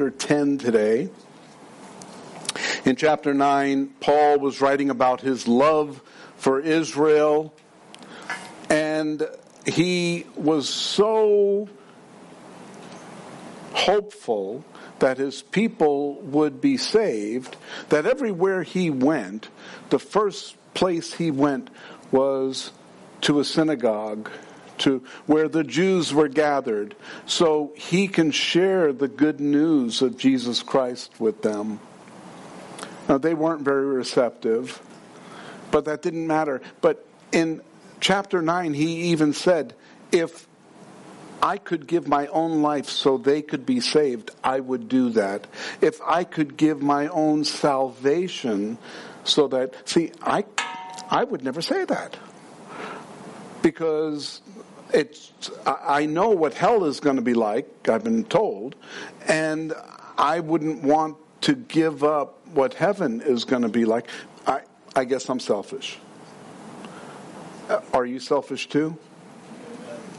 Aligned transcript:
Chapter 0.00 0.16
10 0.28 0.56
today. 0.56 1.10
In 2.86 2.96
chapter 2.96 3.34
9, 3.34 3.96
Paul 4.00 4.38
was 4.38 4.62
writing 4.62 4.88
about 4.88 5.20
his 5.20 5.46
love 5.46 6.00
for 6.38 6.58
Israel, 6.58 7.52
and 8.70 9.28
he 9.66 10.24
was 10.36 10.70
so 10.70 11.68
hopeful 13.74 14.64
that 15.00 15.18
his 15.18 15.42
people 15.42 16.14
would 16.22 16.62
be 16.62 16.78
saved 16.78 17.58
that 17.90 18.06
everywhere 18.06 18.62
he 18.62 18.88
went, 18.88 19.50
the 19.90 19.98
first 19.98 20.56
place 20.72 21.12
he 21.12 21.30
went 21.30 21.68
was 22.10 22.72
to 23.20 23.38
a 23.38 23.44
synagogue 23.44 24.30
to 24.80 25.02
where 25.26 25.48
the 25.48 25.64
Jews 25.64 26.12
were 26.12 26.28
gathered 26.28 26.94
so 27.26 27.72
he 27.76 28.08
can 28.08 28.30
share 28.30 28.92
the 28.92 29.08
good 29.08 29.40
news 29.40 30.02
of 30.02 30.16
Jesus 30.16 30.62
Christ 30.62 31.12
with 31.18 31.42
them. 31.42 31.80
Now, 33.08 33.18
they 33.18 33.34
weren't 33.34 33.62
very 33.62 33.86
receptive, 33.86 34.80
but 35.70 35.86
that 35.86 36.02
didn't 36.02 36.26
matter. 36.26 36.60
But 36.80 37.06
in 37.32 37.60
chapter 38.00 38.42
9, 38.42 38.74
he 38.74 39.10
even 39.10 39.32
said, 39.32 39.74
if 40.12 40.46
I 41.42 41.58
could 41.58 41.86
give 41.86 42.06
my 42.06 42.26
own 42.28 42.62
life 42.62 42.88
so 42.88 43.16
they 43.16 43.42
could 43.42 43.64
be 43.64 43.80
saved, 43.80 44.30
I 44.44 44.60
would 44.60 44.88
do 44.88 45.10
that. 45.10 45.46
If 45.80 46.00
I 46.02 46.24
could 46.24 46.56
give 46.56 46.82
my 46.82 47.08
own 47.08 47.44
salvation 47.44 48.78
so 49.24 49.48
that, 49.48 49.88
see, 49.88 50.12
I, 50.22 50.44
I 51.10 51.24
would 51.24 51.42
never 51.42 51.62
say 51.62 51.84
that. 51.84 52.16
Because 53.62 54.40
it's, 54.92 55.32
I 55.66 56.06
know 56.06 56.30
what 56.30 56.54
hell 56.54 56.84
is 56.84 57.00
going 57.00 57.16
to 57.16 57.22
be 57.22 57.34
like, 57.34 57.88
I've 57.88 58.04
been 58.04 58.24
told, 58.24 58.76
and 59.26 59.72
I 60.18 60.40
wouldn't 60.40 60.82
want 60.82 61.16
to 61.42 61.54
give 61.54 62.04
up 62.04 62.38
what 62.52 62.74
heaven 62.74 63.20
is 63.20 63.44
going 63.44 63.62
to 63.62 63.68
be 63.68 63.84
like. 63.84 64.08
I, 64.46 64.62
I 64.94 65.04
guess 65.04 65.28
I'm 65.28 65.40
selfish. 65.40 65.98
Are 67.92 68.04
you 68.04 68.18
selfish 68.18 68.68
too? 68.68 68.96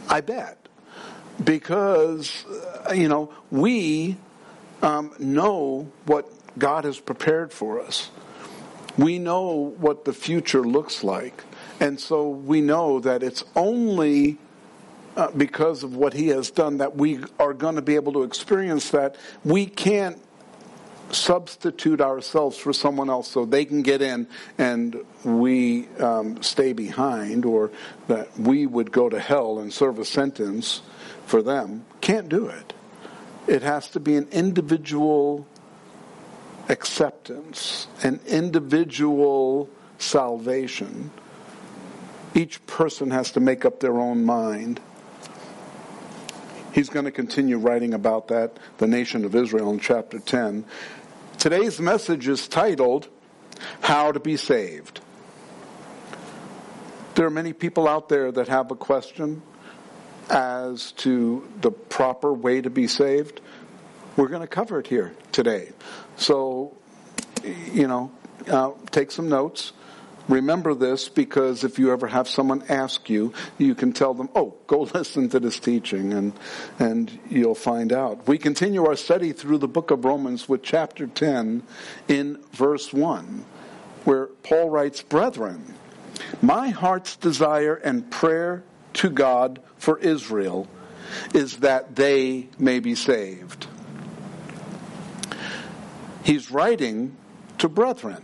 I 0.10 0.22
bet. 0.22 0.58
Because, 1.44 2.46
uh, 2.90 2.94
you 2.94 3.08
know, 3.08 3.34
we 3.50 4.18
um, 4.82 5.14
know 5.20 5.92
what 6.06 6.32
God 6.58 6.86
has 6.86 7.00
prepared 7.00 7.52
for 7.52 7.82
us. 7.82 8.10
We 8.98 9.20
know 9.20 9.74
what 9.78 10.06
the 10.06 10.14
future 10.14 10.62
looks 10.62 11.04
like. 11.04 11.44
And 11.80 12.00
so 12.00 12.30
we 12.30 12.62
know 12.62 13.00
that 13.00 13.24
it's 13.24 13.44
only 13.56 14.38
uh, 15.16 15.32
because 15.32 15.84
of 15.84 15.96
what 15.96 16.14
he 16.14 16.28
has 16.30 16.52
done 16.52 16.78
that 16.78 16.96
we 16.96 17.20
are 17.40 17.54
going 17.54 17.76
to 17.76 17.82
be 17.82 17.96
able 17.96 18.14
to 18.14 18.24
experience 18.24 18.92
that. 18.92 19.16
We 19.44 19.66
can't 19.66 20.22
substitute 21.12 22.00
ourselves 22.00 22.58
for 22.58 22.72
someone 22.72 23.10
else 23.10 23.28
so 23.28 23.46
they 23.46 23.66
can 23.66 23.82
get 23.82 24.02
in 24.02 24.28
and 24.58 25.04
we 25.24 25.88
um, 26.00 26.42
stay 26.42 26.74
behind, 26.74 27.46
or 27.46 27.72
that 28.08 28.38
we 28.40 28.66
would 28.66 28.92
go 28.92 29.10
to 29.10 29.20
hell 29.20 29.60
and 29.60 29.74
serve 29.74 30.00
a 30.00 30.06
sentence 30.06 30.82
for 31.26 31.42
them. 31.42 31.86
Can't 32.00 32.30
do 32.30 32.48
it. 32.48 32.74
It 33.48 33.64
has 33.64 33.90
to 33.90 34.00
be 34.00 34.16
an 34.16 34.28
individual 34.32 35.46
acceptance, 36.70 37.88
an 38.04 38.20
individual 38.28 39.70
salvation. 39.98 41.12
Each 42.34 42.66
person 42.66 43.12
has 43.12 43.32
to 43.32 43.40
make 43.40 43.66
up 43.66 43.80
their 43.82 44.00
own 44.00 44.24
mind. 44.24 44.80
He's 46.74 46.90
going 46.90 47.06
to 47.06 47.12
continue 47.12 47.58
writing 47.58 47.94
about 47.94 48.30
that, 48.30 48.58
the 48.78 48.88
nation 48.88 49.26
of 49.26 49.36
Israel, 49.36 49.72
in 49.72 49.80
chapter 49.80 50.20
10. 50.20 50.64
Today's 51.38 51.80
message 51.80 52.28
is 52.28 52.48
titled, 52.48 53.10
How 53.82 54.12
to 54.12 54.20
Be 54.20 54.38
Saved. 54.38 55.02
There 57.16 57.26
are 57.26 57.32
many 57.32 57.52
people 57.52 57.90
out 57.90 58.08
there 58.08 58.32
that 58.32 58.48
have 58.48 58.72
a 58.72 58.76
question 58.76 59.42
as 60.30 60.94
to 60.94 61.46
the 61.60 61.72
proper 61.72 62.32
way 62.32 62.62
to 62.62 62.70
be 62.70 62.88
saved. 62.88 63.42
We're 64.16 64.30
going 64.30 64.42
to 64.42 64.48
cover 64.48 64.80
it 64.80 64.88
here 64.88 65.14
today. 65.34 65.72
So, 66.16 66.78
you 67.44 67.88
know, 67.88 68.12
uh, 68.48 68.72
take 68.92 69.12
some 69.12 69.28
notes. 69.28 69.74
Remember 70.32 70.74
this 70.74 71.10
because 71.10 71.66
if 71.66 71.78
you 71.78 71.92
ever 71.92 72.08
have 72.08 72.26
someone 72.26 72.64
ask 72.70 73.10
you, 73.10 73.34
you 73.58 73.76
can 73.76 73.92
tell 73.92 74.14
them, 74.14 74.30
oh, 74.34 74.56
go 74.66 74.80
listen 74.94 75.28
to 75.28 75.42
this 75.42 75.60
teaching 75.60 76.14
and, 76.14 76.32
and 76.80 77.20
you'll 77.30 77.54
find 77.54 77.92
out. 77.92 78.26
We 78.30 78.38
continue 78.38 78.86
our 78.86 78.96
study 78.96 79.34
through 79.34 79.58
the 79.58 79.68
book 79.68 79.92
of 79.92 80.06
Romans 80.06 80.48
with 80.48 80.64
chapter 80.64 81.06
10 81.06 81.64
in 82.08 82.42
verse 82.54 82.94
1, 82.94 83.44
where 84.06 84.28
Paul 84.28 84.70
writes, 84.70 85.02
Brethren, 85.02 85.74
my 86.42 86.70
heart's 86.70 87.18
desire 87.18 87.76
and 87.76 88.10
prayer 88.10 88.64
to 88.94 89.10
God 89.10 89.62
for 89.76 89.98
Israel 90.00 90.66
is 91.34 91.58
that 91.58 91.98
they 91.98 92.48
may 92.58 92.80
be 92.80 92.96
saved. 92.96 93.68
He's 96.24 96.50
writing 96.52 97.18
to 97.58 97.68
brethren. 97.68 98.24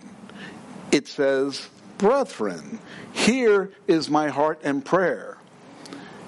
It 0.89 1.09
says, 1.09 1.67
brethren, 1.97 2.79
here 3.13 3.71
is 3.87 4.09
my 4.09 4.29
heart 4.29 4.61
and 4.63 4.83
prayer. 4.83 5.37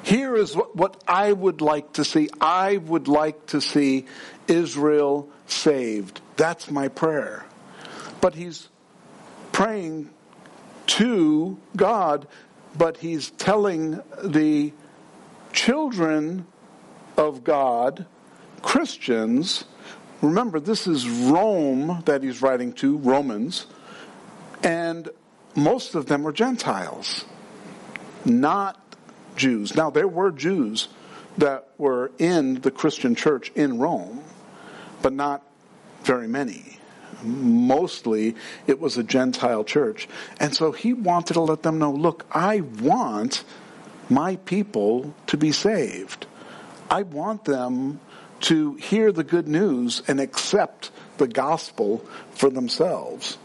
Here 0.03 0.35
is 0.35 0.53
what, 0.53 1.03
I 1.07 1.31
would 1.34 1.62
like 1.62 1.94
to 1.94 2.03
see. 2.06 2.30
I 2.40 2.78
would 2.78 3.07
like 3.07 3.47
to 3.47 3.62
see 3.62 4.06
Israel 4.47 5.29
saved. 5.46 6.22
That's 6.38 6.72
my 6.72 6.88
prayer. 6.88 7.46
But 8.22 8.35
he's 8.35 8.69
praying 9.52 10.09
to 10.88 11.58
God, 11.75 12.28
but 12.78 12.97
he's 12.97 13.29
telling 13.31 14.02
the 14.24 14.74
children 15.53 16.47
of 17.18 17.44
God, 17.44 18.06
Christians, 18.62 19.66
remember 20.22 20.59
this 20.59 20.88
is 20.88 21.08
Rome 21.08 22.02
that 22.06 22.24
he's 22.24 22.41
writing 22.41 22.74
to, 22.74 22.97
Romans, 22.97 23.68
and 24.63 25.09
most 25.55 25.95
of 25.95 26.05
them 26.05 26.23
were 26.23 26.31
Gentiles, 26.31 27.25
not 28.25 28.79
Jews. 29.35 29.75
Now, 29.75 29.89
there 29.89 30.07
were 30.07 30.31
Jews 30.31 30.87
that 31.37 31.67
were 31.77 32.11
in 32.17 32.61
the 32.61 32.71
Christian 32.71 33.15
church 33.15 33.51
in 33.55 33.79
Rome, 33.79 34.23
but 35.01 35.13
not 35.13 35.43
very 36.03 36.27
many. 36.27 36.77
Mostly 37.23 38.35
it 38.67 38.79
was 38.79 38.97
a 38.97 39.03
Gentile 39.03 39.63
church. 39.63 40.07
And 40.39 40.55
so 40.55 40.71
he 40.71 40.93
wanted 40.93 41.33
to 41.33 41.41
let 41.41 41.63
them 41.63 41.79
know 41.79 41.91
look, 41.91 42.25
I 42.31 42.61
want 42.61 43.43
my 44.09 44.37
people 44.37 45.13
to 45.27 45.37
be 45.37 45.51
saved. 45.51 46.25
I 46.89 47.03
want 47.03 47.45
them 47.45 47.99
to 48.41 48.75
hear 48.75 49.11
the 49.11 49.23
good 49.23 49.47
news 49.47 50.01
and 50.07 50.19
accept 50.19 50.91
the 51.17 51.27
gospel 51.27 52.05
for 52.31 52.49
themselves. 52.49 53.37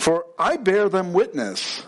For 0.00 0.24
I 0.38 0.56
bear 0.56 0.88
them 0.88 1.12
witness 1.12 1.82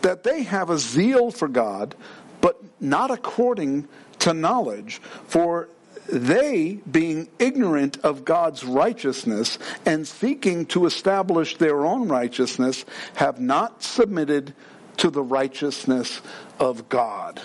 that 0.00 0.22
they 0.22 0.44
have 0.44 0.70
a 0.70 0.78
zeal 0.78 1.30
for 1.30 1.46
God, 1.46 1.94
but 2.40 2.58
not 2.80 3.10
according 3.10 3.86
to 4.20 4.32
knowledge. 4.32 4.96
For 5.26 5.68
they, 6.08 6.80
being 6.90 7.28
ignorant 7.38 7.98
of 7.98 8.24
God's 8.24 8.64
righteousness 8.64 9.58
and 9.84 10.08
seeking 10.08 10.64
to 10.66 10.86
establish 10.86 11.58
their 11.58 11.84
own 11.84 12.08
righteousness, 12.08 12.86
have 13.16 13.38
not 13.38 13.82
submitted 13.82 14.54
to 14.96 15.10
the 15.10 15.22
righteousness 15.22 16.22
of 16.58 16.88
God. 16.88 17.42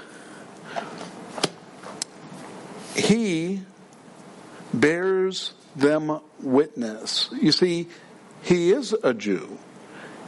He 2.96 3.63
bears 4.74 5.54
them 5.75 6.22
witness. 6.40 7.28
You 7.34 7.51
see, 7.51 7.90
he 8.44 8.72
is 8.72 8.96
a 9.04 9.13
Jew. 9.13 9.60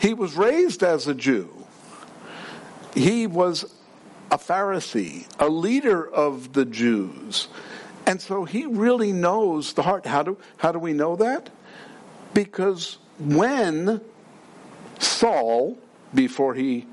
He 0.01 0.15
was 0.15 0.33
raised 0.35 0.81
as 0.81 1.07
a 1.07 1.13
Jew. 1.13 1.47
He 2.95 3.27
was 3.27 3.71
a 4.31 4.37
Pharisee, 4.39 5.27
a 5.39 5.47
leader 5.47 6.03
of 6.09 6.53
the 6.53 6.65
Jews. 6.65 7.49
And 8.07 8.19
so 8.19 8.43
he 8.43 8.65
really 8.65 9.11
knows 9.11 9.73
the 9.73 9.83
heart. 9.83 10.07
How 10.07 10.23
do, 10.23 10.37
how 10.57 10.71
do 10.71 10.79
we 10.79 10.93
know 10.93 11.15
that? 11.17 11.51
Because 12.33 12.97
when 13.19 14.01
Saul, 14.97 15.77
before 16.15 16.55
he 16.55 16.87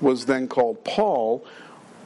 was 0.00 0.24
then 0.24 0.48
called 0.48 0.82
Paul, 0.84 1.44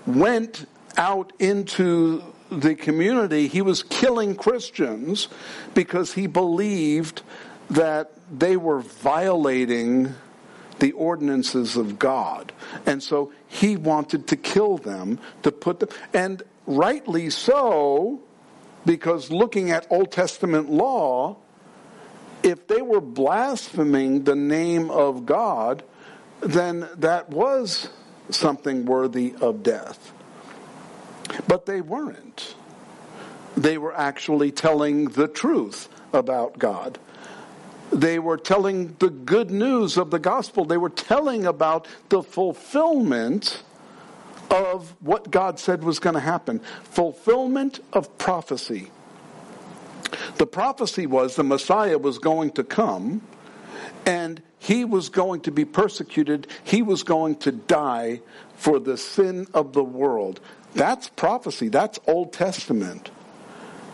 went 0.07 0.67
out 0.97 1.33
into 1.39 2.21
the 2.51 2.75
community, 2.75 3.47
he 3.47 3.63
was 3.63 3.85
killing 3.85 4.35
Christians 4.35 5.29
because 5.75 6.15
he 6.15 6.27
believed 6.27 7.23
that 7.71 8.11
they 8.37 8.57
were 8.57 8.81
violating 8.81 10.17
the 10.81 10.93
ordinances 10.93 11.77
of 11.77 11.99
God. 11.99 12.53
And 12.87 13.03
so 13.03 13.33
he 13.49 13.77
wanted 13.77 14.27
to 14.29 14.37
kill 14.37 14.79
them, 14.79 15.19
to 15.43 15.51
put 15.51 15.81
them, 15.81 15.89
and 16.13 16.43
rightly 16.67 17.31
so, 17.31 18.21
Because 18.89 19.31
looking 19.31 19.71
at 19.71 19.87
Old 19.91 20.13
Testament 20.13 20.71
law, 20.71 21.37
if 22.43 22.67
they 22.67 22.81
were 22.81 23.03
blaspheming 23.03 24.25
the 24.25 24.37
name 24.37 24.91
of 24.91 25.27
God, 25.27 25.83
then 26.41 26.89
that 26.97 27.29
was 27.29 27.91
something 28.31 28.87
worthy 28.87 29.35
of 29.41 29.63
death. 29.63 30.13
But 31.47 31.67
they 31.67 31.81
weren't. 31.81 32.55
They 33.57 33.77
were 33.77 33.95
actually 33.95 34.53
telling 34.53 35.07
the 35.07 35.29
truth 35.29 35.89
about 36.13 36.59
God. 36.59 36.99
They 37.93 38.19
were 38.19 38.37
telling 38.37 38.97
the 38.99 39.11
good 39.11 39.51
news 39.51 39.97
of 39.97 40.11
the 40.11 40.19
gospel. 40.19 40.65
They 40.65 40.77
were 40.77 40.91
telling 40.91 41.47
about 41.47 41.87
the 42.11 42.23
fulfillment 42.23 43.63
of 44.51 44.95
what 45.01 45.31
God 45.31 45.59
said 45.59 45.83
was 45.83 45.99
going 45.99 46.15
to 46.15 46.21
happen. 46.21 46.61
Fulfillment 46.85 47.81
of 47.93 48.17
prophecy. 48.19 48.91
The 50.37 50.47
prophecy 50.47 51.07
was 51.07 51.37
the 51.37 51.45
Messiah 51.45 51.99
was 51.99 52.19
going 52.19 52.53
to 52.53 52.65
come 52.65 53.23
and 54.07 54.43
he 54.59 54.85
was 54.85 55.09
going 55.09 55.43
to 55.43 55.51
be 55.51 55.65
persecuted. 55.65 56.47
He 56.65 56.83
was 56.83 57.03
going 57.03 57.37
to 57.37 57.53
die 57.53 58.21
for 58.57 58.79
the 58.79 58.97
sin 58.97 59.47
of 59.55 59.73
the 59.73 59.85
world. 59.85 60.41
That's 60.75 61.09
prophecy. 61.09 61.69
That's 61.69 61.99
Old 62.07 62.33
Testament. 62.33 63.11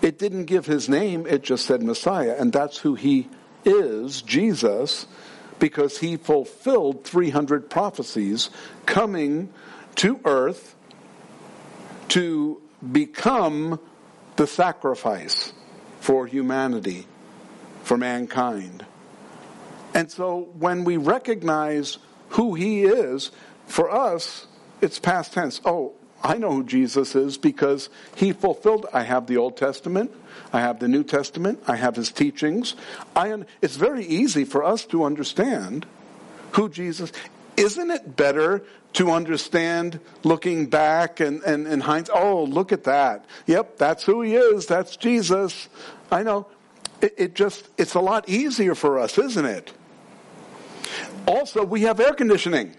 It 0.03 0.19
didn't 0.19 0.45
give 0.45 0.67
his 0.67 0.89
name, 0.89 1.27
it 1.27 1.43
just 1.43 1.65
said 1.65 1.83
Messiah, 1.83 2.37
and 2.39 2.53
that's 2.53 2.79
who 2.79 2.95
he 2.95 3.29
is, 3.65 4.23
Jesus, 4.23 5.07
because 5.59 5.99
he 5.99 6.17
fulfilled 6.17 7.05
300 7.05 7.71
prophecies 7.71 8.51
coming 8.87 9.53
to 9.97 10.21
earth 10.25 10.75
to 12.09 12.61
become 12.93 13.81
the 14.37 14.47
sacrifice 14.47 15.53
for 16.01 16.27
humanity, 16.27 17.07
for 17.83 17.97
mankind. 17.97 18.85
And 19.95 20.11
so 20.11 20.49
when 20.59 20.85
we 20.85 20.97
recognize 20.97 21.99
who 22.31 22.55
he 22.55 22.83
is, 22.83 23.31
for 23.67 23.91
us, 23.91 24.47
it's 24.81 24.99
past 24.99 25.33
tense. 25.33 25.61
Oh, 25.65 25.95
I 26.25 26.39
know 26.39 26.53
who 26.53 26.65
Jesus 26.65 27.15
is 27.15 27.37
because 27.37 27.91
he 28.17 28.33
fulfilled. 28.33 28.87
I 28.93 29.03
have 29.03 29.27
the 29.27 29.37
Old 29.37 29.57
Testament. 29.57 30.11
I 30.53 30.61
have 30.61 30.81
the 30.81 30.89
New 30.89 31.05
Testament. 31.05 31.63
I 31.69 31.77
have 31.77 31.97
his 31.97 32.11
teachings. 32.11 32.75
I, 33.15 33.45
it's 33.61 33.77
very 33.77 34.07
easy 34.07 34.45
for 34.45 34.65
us 34.65 34.87
to 34.87 35.05
understand 35.05 35.87
who 36.53 36.69
Jesus 36.69 37.13
isn't 37.57 37.91
it 37.91 38.17
better 38.17 38.63
to 38.95 39.11
understand 39.11 40.01
looking 40.23 40.67
back 40.67 41.21
and, 41.21 41.43
and, 41.43 41.67
and 41.67 41.83
hindsight? 41.83 42.17
Oh, 42.17 42.45
look 42.45 42.73
at 42.73 42.85
that. 42.85 43.25
Yep, 43.47 43.77
that's 43.77 44.05
who 44.05 44.23
he 44.23 44.35
is. 44.35 44.67
That's 44.67 44.97
Jesus. 44.97 45.69
I 46.11 46.23
know. 46.23 46.47
It, 47.01 47.15
it 47.17 47.35
just, 47.35 47.69
it's 47.77 47.95
a 47.95 48.01
lot 48.01 48.29
easier 48.29 48.75
for 48.75 48.99
us, 48.99 49.19
isn't 49.19 49.45
it? 49.45 49.73
Also, 51.27 51.65
we 51.65 51.83
have 51.83 52.01
air 52.01 52.15
conditioning. 52.15 52.75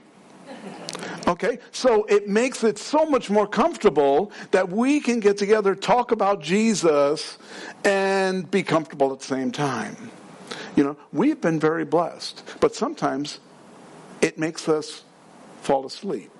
Okay, 1.27 1.57
so 1.71 2.03
it 2.05 2.27
makes 2.27 2.63
it 2.63 2.77
so 2.77 3.05
much 3.05 3.31
more 3.31 3.47
comfortable 3.47 4.31
that 4.51 4.69
we 4.69 4.99
can 4.99 5.19
get 5.19 5.37
together, 5.37 5.73
talk 5.73 6.11
about 6.11 6.39
Jesus, 6.39 7.39
and 7.83 8.49
be 8.51 8.61
comfortable 8.61 9.11
at 9.11 9.19
the 9.19 9.25
same 9.25 9.51
time. 9.51 10.11
You 10.75 10.83
know, 10.83 10.97
we've 11.11 11.41
been 11.41 11.59
very 11.59 11.83
blessed, 11.83 12.43
but 12.59 12.75
sometimes 12.75 13.39
it 14.21 14.37
makes 14.37 14.69
us 14.69 15.03
fall 15.61 15.85
asleep. 15.87 16.31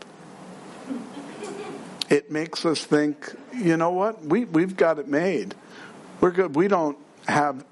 It 2.09 2.29
makes 2.29 2.63
us 2.63 2.85
think, 2.85 3.35
you 3.55 3.77
know 3.77 3.89
what? 3.89 4.23
We, 4.23 4.45
we've 4.45 4.77
got 4.77 4.99
it 4.99 5.07
made. 5.07 5.55
We're 6.21 6.31
good. 6.31 6.55
We 6.55 6.67
don't 6.67 6.97
have 7.27 7.65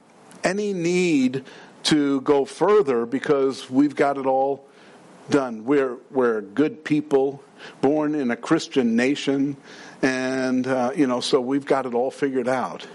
any 0.44 0.74
need 0.74 1.46
to 1.84 2.22
go 2.22 2.44
further 2.44 3.06
because 3.06 3.70
we've 3.70 3.96
got 3.96 4.18
it 4.18 4.26
all 4.26 4.66
done. 5.30 5.66
We're, 5.66 5.98
we're 6.12 6.42
good 6.42 6.84
people, 6.84 7.44
born 7.82 8.16
in 8.16 8.32
a 8.32 8.36
Christian 8.36 8.96
nation, 8.96 9.58
and, 10.02 10.68
uh, 10.68 10.92
you 10.96 11.08
know, 11.08 11.20
so 11.20 11.40
we've 11.40 11.66
got 11.66 11.86
it 11.86 11.94
all 11.94 12.12
figured 12.12 12.48
out. 12.48 12.86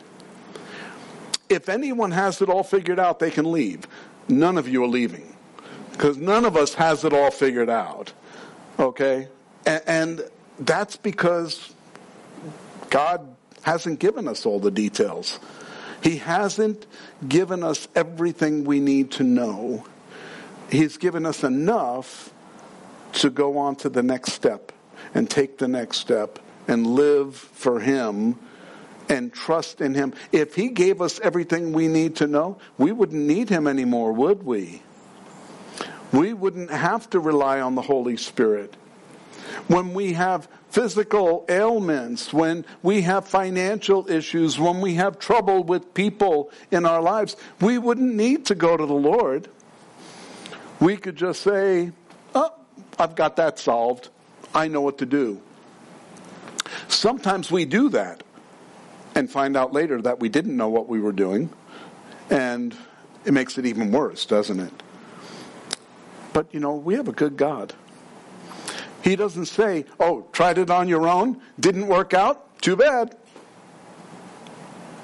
If 1.48 1.68
anyone 1.68 2.10
has 2.10 2.42
it 2.42 2.48
all 2.48 2.62
figured 2.62 2.98
out, 2.98 3.18
they 3.18 3.30
can 3.30 3.50
leave. 3.50 3.86
None 4.28 4.58
of 4.58 4.68
you 4.68 4.84
are 4.84 4.88
leaving 4.88 5.34
because 5.92 6.16
none 6.16 6.44
of 6.44 6.56
us 6.56 6.74
has 6.74 7.04
it 7.04 7.12
all 7.12 7.30
figured 7.30 7.68
out. 7.68 8.12
Okay? 8.78 9.28
And, 9.66 9.82
and 9.86 10.24
that's 10.60 10.96
because 10.96 11.74
God 12.90 13.34
hasn't 13.62 13.98
given 13.98 14.28
us 14.28 14.46
all 14.46 14.60
the 14.60 14.70
details. 14.70 15.40
He 16.02 16.18
hasn't 16.18 16.86
given 17.26 17.64
us 17.64 17.88
everything 17.94 18.64
we 18.64 18.78
need 18.78 19.10
to 19.12 19.24
know. 19.24 19.84
He's 20.70 20.96
given 20.96 21.24
us 21.26 21.44
enough 21.44 22.32
to 23.14 23.30
go 23.30 23.58
on 23.58 23.76
to 23.76 23.88
the 23.88 24.02
next 24.02 24.32
step 24.32 24.72
and 25.14 25.28
take 25.28 25.58
the 25.58 25.68
next 25.68 25.98
step 25.98 26.38
and 26.66 26.86
live 26.86 27.34
for 27.36 27.80
Him 27.80 28.38
and 29.08 29.32
trust 29.32 29.80
in 29.80 29.94
Him. 29.94 30.12
If 30.32 30.54
He 30.54 30.68
gave 30.68 31.00
us 31.00 31.18
everything 31.20 31.72
we 31.72 31.88
need 31.88 32.16
to 32.16 32.26
know, 32.26 32.58
we 32.76 32.92
wouldn't 32.92 33.24
need 33.24 33.48
Him 33.48 33.66
anymore, 33.66 34.12
would 34.12 34.42
we? 34.42 34.82
we 36.12 36.32
wouldn't 36.32 36.70
have 36.70 37.08
to 37.10 37.20
rely 37.20 37.60
on 37.60 37.74
the 37.74 37.82
Holy 37.82 38.16
Spirit. 38.16 38.74
When 39.66 39.94
we 39.94 40.14
have 40.14 40.48
physical 40.70 41.44
ailments, 41.48 42.32
when 42.32 42.64
we 42.82 43.02
have 43.02 43.26
financial 43.26 44.10
issues, 44.10 44.58
when 44.58 44.80
we 44.80 44.94
have 44.94 45.18
trouble 45.18 45.64
with 45.64 45.94
people 45.94 46.50
in 46.70 46.86
our 46.86 47.02
lives, 47.02 47.36
we 47.60 47.78
wouldn't 47.78 48.14
need 48.14 48.46
to 48.46 48.54
go 48.54 48.76
to 48.76 48.86
the 48.86 48.94
Lord. 48.94 49.48
We 50.80 50.96
could 50.96 51.16
just 51.16 51.42
say, 51.42 51.92
Oh, 52.34 52.52
I've 52.98 53.14
got 53.14 53.36
that 53.36 53.58
solved. 53.58 54.10
I 54.54 54.68
know 54.68 54.80
what 54.80 54.98
to 54.98 55.06
do. 55.06 55.40
Sometimes 56.88 57.50
we 57.50 57.64
do 57.64 57.88
that 57.90 58.22
and 59.14 59.30
find 59.30 59.56
out 59.56 59.72
later 59.72 60.00
that 60.02 60.20
we 60.20 60.28
didn't 60.28 60.56
know 60.56 60.68
what 60.68 60.88
we 60.88 61.00
were 61.00 61.12
doing, 61.12 61.50
and 62.30 62.76
it 63.24 63.32
makes 63.32 63.58
it 63.58 63.66
even 63.66 63.90
worse, 63.90 64.24
doesn't 64.26 64.60
it? 64.60 64.72
But, 66.32 66.52
you 66.54 66.60
know, 66.60 66.76
we 66.76 66.94
have 66.94 67.08
a 67.08 67.12
good 67.12 67.36
God. 67.36 67.74
He 69.02 69.16
doesn't 69.16 69.46
say, 69.46 69.86
oh, 69.98 70.26
tried 70.32 70.58
it 70.58 70.70
on 70.70 70.88
your 70.88 71.08
own, 71.08 71.40
didn't 71.58 71.86
work 71.86 72.14
out, 72.14 72.60
too 72.60 72.76
bad. 72.76 73.16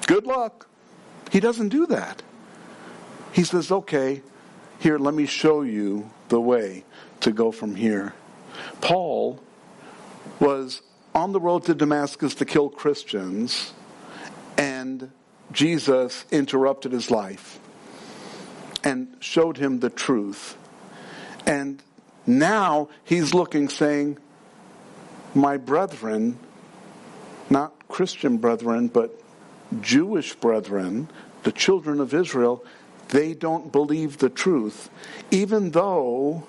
Good 0.07 0.25
luck. 0.25 0.67
He 1.31 1.39
doesn't 1.39 1.69
do 1.69 1.87
that. 1.87 2.21
He 3.31 3.43
says, 3.43 3.71
okay, 3.71 4.21
here, 4.79 4.97
let 4.97 5.13
me 5.13 5.25
show 5.25 5.61
you 5.61 6.09
the 6.29 6.39
way 6.39 6.83
to 7.21 7.31
go 7.31 7.51
from 7.51 7.75
here. 7.75 8.13
Paul 8.81 9.39
was 10.39 10.81
on 11.13 11.31
the 11.31 11.39
road 11.39 11.63
to 11.65 11.73
Damascus 11.73 12.35
to 12.35 12.45
kill 12.45 12.69
Christians, 12.69 13.73
and 14.57 15.11
Jesus 15.51 16.25
interrupted 16.31 16.91
his 16.91 17.09
life 17.09 17.59
and 18.83 19.15
showed 19.19 19.57
him 19.57 19.79
the 19.79 19.89
truth. 19.89 20.57
And 21.45 21.81
now 22.27 22.89
he's 23.03 23.33
looking, 23.33 23.69
saying, 23.69 24.17
My 25.33 25.57
brethren, 25.57 26.37
not 27.49 27.87
Christian 27.87 28.37
brethren, 28.37 28.87
but 28.87 29.19
Jewish 29.81 30.35
brethren, 30.35 31.09
the 31.43 31.51
children 31.51 31.99
of 31.99 32.13
Israel, 32.13 32.63
they 33.09 33.33
don't 33.33 33.71
believe 33.71 34.17
the 34.17 34.29
truth, 34.29 34.89
even 35.31 35.71
though 35.71 36.47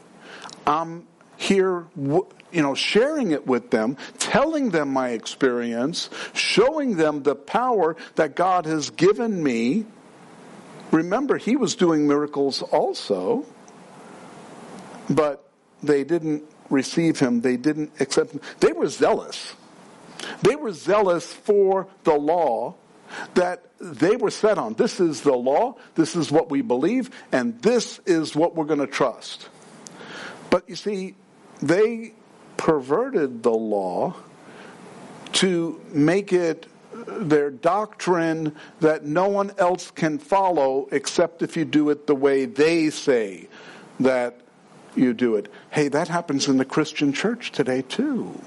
I'm 0.67 1.07
here, 1.37 1.87
you 1.97 2.27
know, 2.53 2.75
sharing 2.75 3.31
it 3.31 3.47
with 3.47 3.71
them, 3.71 3.97
telling 4.19 4.71
them 4.71 4.93
my 4.93 5.11
experience, 5.11 6.11
showing 6.33 6.97
them 6.97 7.23
the 7.23 7.35
power 7.35 7.97
that 8.15 8.35
God 8.35 8.67
has 8.67 8.91
given 8.91 9.43
me. 9.43 9.87
Remember, 10.91 11.37
he 11.37 11.57
was 11.57 11.75
doing 11.75 12.09
miracles 12.09 12.63
also. 12.63 13.45
But 15.09 15.49
they 15.83 16.05
didn't 16.05 16.43
receive 16.71 17.19
him. 17.19 17.43
They 17.43 17.57
didn't 17.57 17.93
accept 18.01 18.33
him. 18.33 18.41
They 18.61 18.73
were 18.73 18.89
zealous. 18.89 19.55
They 20.43 20.57
were 20.57 20.73
zealous 20.73 21.33
for 21.33 21.87
the 22.05 22.15
law 22.15 22.75
that 23.35 23.65
they 23.81 24.17
were 24.17 24.31
set 24.31 24.59
on. 24.59 24.75
This 24.75 25.01
is 25.01 25.21
the 25.21 25.35
law. 25.35 25.77
This 25.95 26.17
is 26.17 26.31
what 26.31 26.51
we 26.51 26.63
believe. 26.63 27.11
And 27.33 27.61
this 27.63 28.01
is 28.07 28.35
what 28.35 28.55
we're 28.55 28.65
going 28.65 28.81
to 28.81 28.87
trust. 28.87 29.49
But 30.51 30.69
you 30.69 30.77
see, 30.77 31.15
they 31.61 32.13
perverted 32.57 33.43
the 33.43 33.51
law 33.51 34.15
to 35.35 35.81
make 35.93 36.33
it 36.33 36.67
their 37.07 37.51
doctrine 37.51 38.57
that 38.81 39.05
no 39.05 39.29
one 39.29 39.53
else 39.59 39.91
can 39.91 40.19
follow 40.19 40.89
except 40.91 41.43
if 41.43 41.57
you 41.57 41.65
do 41.65 41.91
it 41.91 42.07
the 42.07 42.15
way 42.15 42.47
they 42.47 42.89
say 42.89 43.49
that 44.01 44.41
you 44.95 45.13
do 45.13 45.37
it. 45.37 45.53
Hey, 45.71 45.89
that 45.89 46.09
happens 46.09 46.49
in 46.49 46.57
the 46.57 46.65
Christian 46.65 47.13
church 47.13 47.53
today 47.53 47.83
too. 47.83 48.41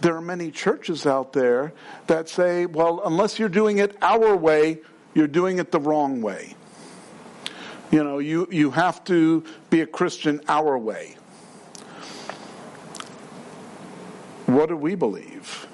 There 0.00 0.14
are 0.14 0.20
many 0.20 0.50
churches 0.50 1.06
out 1.06 1.32
there 1.32 1.72
that 2.06 2.28
say, 2.28 2.66
well, 2.66 3.02
unless 3.04 3.38
you're 3.38 3.48
doing 3.48 3.78
it 3.78 3.96
our 4.02 4.36
way, 4.36 4.78
you're 5.14 5.26
doing 5.26 5.58
it 5.58 5.72
the 5.72 5.80
wrong 5.80 6.20
way. 6.20 6.54
You 7.90 8.04
know, 8.04 8.18
you, 8.18 8.48
you 8.50 8.70
have 8.72 9.04
to 9.04 9.44
be 9.70 9.80
a 9.80 9.86
Christian 9.86 10.40
our 10.48 10.76
way. 10.76 11.16
What 14.46 14.68
do 14.68 14.76
we 14.76 14.94
believe? 14.94 15.66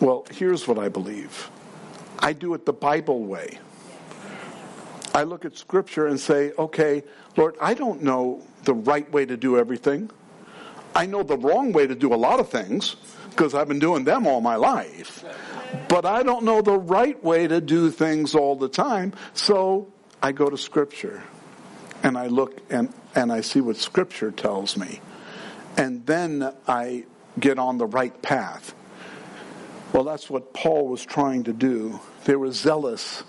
Well, 0.00 0.26
here's 0.30 0.66
what 0.66 0.78
I 0.78 0.88
believe 0.88 1.50
I 2.18 2.32
do 2.32 2.54
it 2.54 2.66
the 2.66 2.72
Bible 2.72 3.24
way. 3.24 3.58
I 5.14 5.24
look 5.24 5.44
at 5.44 5.56
Scripture 5.56 6.06
and 6.06 6.18
say, 6.18 6.52
okay, 6.58 7.02
Lord, 7.36 7.56
I 7.60 7.74
don't 7.74 8.02
know 8.02 8.42
the 8.64 8.74
right 8.74 9.10
way 9.10 9.26
to 9.26 9.36
do 9.36 9.58
everything. 9.58 10.10
I 10.94 11.06
know 11.06 11.22
the 11.22 11.36
wrong 11.36 11.72
way 11.72 11.86
to 11.86 11.94
do 11.94 12.12
a 12.12 12.16
lot 12.16 12.40
of 12.40 12.48
things 12.48 12.96
because 13.30 13.54
I've 13.54 13.68
been 13.68 13.78
doing 13.78 14.04
them 14.04 14.26
all 14.26 14.40
my 14.40 14.56
life. 14.56 15.24
But 15.88 16.04
I 16.04 16.22
don't 16.22 16.44
know 16.44 16.62
the 16.62 16.78
right 16.78 17.22
way 17.22 17.46
to 17.46 17.60
do 17.60 17.90
things 17.90 18.34
all 18.34 18.56
the 18.56 18.68
time. 18.68 19.12
So 19.34 19.92
I 20.22 20.32
go 20.32 20.50
to 20.50 20.58
Scripture 20.58 21.22
and 22.02 22.18
I 22.18 22.26
look 22.26 22.60
and, 22.70 22.92
and 23.14 23.32
I 23.32 23.40
see 23.40 23.60
what 23.60 23.76
Scripture 23.76 24.30
tells 24.30 24.76
me. 24.76 25.00
And 25.76 26.04
then 26.06 26.52
I 26.66 27.04
get 27.38 27.58
on 27.58 27.78
the 27.78 27.86
right 27.86 28.20
path. 28.22 28.74
Well, 29.92 30.04
that's 30.04 30.28
what 30.28 30.52
Paul 30.52 30.88
was 30.88 31.04
trying 31.04 31.44
to 31.44 31.52
do. 31.52 32.00
They 32.24 32.36
were 32.36 32.52
zealous 32.52 33.24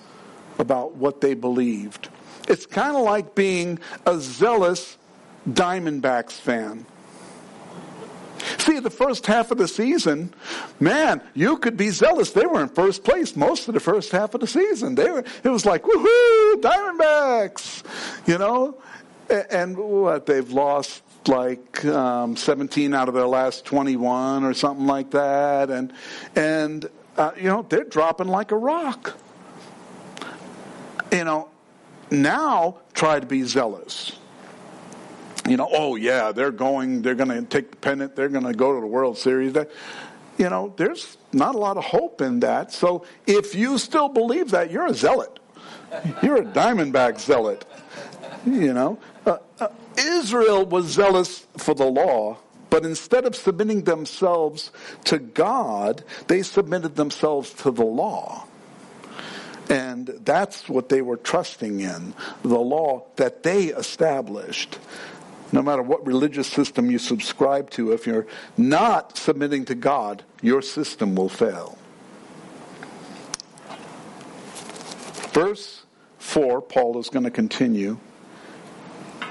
about 0.59 0.95
what 0.95 1.21
they 1.21 1.33
believed. 1.33 2.09
It's 2.47 2.65
kind 2.65 2.95
of 2.95 3.03
like 3.03 3.35
being 3.35 3.79
a 4.05 4.19
zealous 4.19 4.97
Diamondbacks 5.47 6.33
fan. 6.33 6.85
See, 8.61 8.79
the 8.79 8.91
first 8.91 9.25
half 9.25 9.49
of 9.49 9.57
the 9.57 9.67
season, 9.67 10.31
man, 10.79 11.19
you 11.33 11.57
could 11.57 11.77
be 11.77 11.89
zealous. 11.89 12.29
They 12.29 12.45
were 12.45 12.61
in 12.61 12.69
first 12.69 13.03
place 13.03 13.35
most 13.35 13.67
of 13.67 13.73
the 13.73 13.79
first 13.79 14.11
half 14.11 14.35
of 14.35 14.41
the 14.41 14.45
season. 14.45 14.93
They 14.93 15.09
were, 15.09 15.23
it 15.43 15.49
was 15.49 15.65
like, 15.65 15.81
woohoo, 15.81 16.61
Diamondbacks, 16.61 17.81
you 18.27 18.37
know? 18.37 18.77
And 19.49 19.75
what, 19.75 20.27
they've 20.27 20.51
lost 20.51 21.01
like 21.27 21.83
um, 21.85 22.35
17 22.35 22.93
out 22.93 23.07
of 23.07 23.15
their 23.15 23.25
last 23.25 23.65
21 23.65 24.43
or 24.43 24.53
something 24.53 24.85
like 24.85 25.09
that. 25.09 25.71
And, 25.71 25.91
and 26.35 26.87
uh, 27.17 27.31
you 27.37 27.45
know, 27.45 27.65
they're 27.67 27.83
dropping 27.83 28.27
like 28.27 28.51
a 28.51 28.57
rock. 28.57 29.17
You 31.11 31.23
know, 31.23 31.49
now 32.11 32.77
try 32.93 33.19
to 33.19 33.25
be 33.25 33.41
zealous 33.41 34.19
you 35.51 35.57
know, 35.57 35.67
oh 35.69 35.97
yeah, 35.97 36.31
they're 36.31 36.49
going, 36.49 37.01
they're 37.01 37.13
going 37.13 37.27
to 37.27 37.41
take 37.41 37.71
the 37.71 37.77
pennant, 37.77 38.15
they're 38.15 38.29
going 38.29 38.45
to 38.45 38.53
go 38.53 38.73
to 38.73 38.79
the 38.79 38.87
World 38.87 39.17
Series. 39.17 39.53
You 40.37 40.49
know, 40.49 40.73
there's 40.77 41.17
not 41.33 41.55
a 41.55 41.57
lot 41.57 41.75
of 41.75 41.83
hope 41.83 42.21
in 42.21 42.39
that. 42.39 42.71
So 42.71 43.05
if 43.27 43.53
you 43.53 43.77
still 43.77 44.07
believe 44.07 44.51
that, 44.51 44.71
you're 44.71 44.85
a 44.85 44.93
zealot. 44.93 45.41
You're 46.23 46.37
a 46.37 46.45
Diamondback 46.45 47.19
zealot. 47.19 47.65
You 48.45 48.73
know, 48.73 48.97
uh, 49.25 49.39
uh, 49.59 49.67
Israel 49.97 50.65
was 50.65 50.85
zealous 50.85 51.45
for 51.57 51.75
the 51.75 51.85
law, 51.85 52.37
but 52.69 52.85
instead 52.85 53.25
of 53.25 53.35
submitting 53.35 53.83
themselves 53.83 54.71
to 55.03 55.19
God, 55.19 56.01
they 56.27 56.43
submitted 56.43 56.95
themselves 56.95 57.53
to 57.55 57.71
the 57.71 57.83
law. 57.83 58.47
And 59.69 60.07
that's 60.23 60.69
what 60.69 60.87
they 60.87 61.01
were 61.01 61.17
trusting 61.17 61.81
in, 61.81 62.13
the 62.41 62.57
law 62.57 63.05
that 63.17 63.43
they 63.43 63.65
established 63.65 64.79
no 65.51 65.61
matter 65.61 65.81
what 65.81 66.05
religious 66.05 66.47
system 66.47 66.89
you 66.89 66.97
subscribe 66.97 67.69
to, 67.71 67.91
if 67.91 68.07
you're 68.07 68.27
not 68.57 69.17
submitting 69.17 69.65
to 69.65 69.75
God, 69.75 70.23
your 70.41 70.61
system 70.61 71.15
will 71.15 71.29
fail. 71.29 71.77
Verse 75.33 75.85
4, 76.19 76.61
Paul 76.61 76.99
is 76.99 77.09
going 77.09 77.23
to 77.23 77.31
continue. 77.31 77.97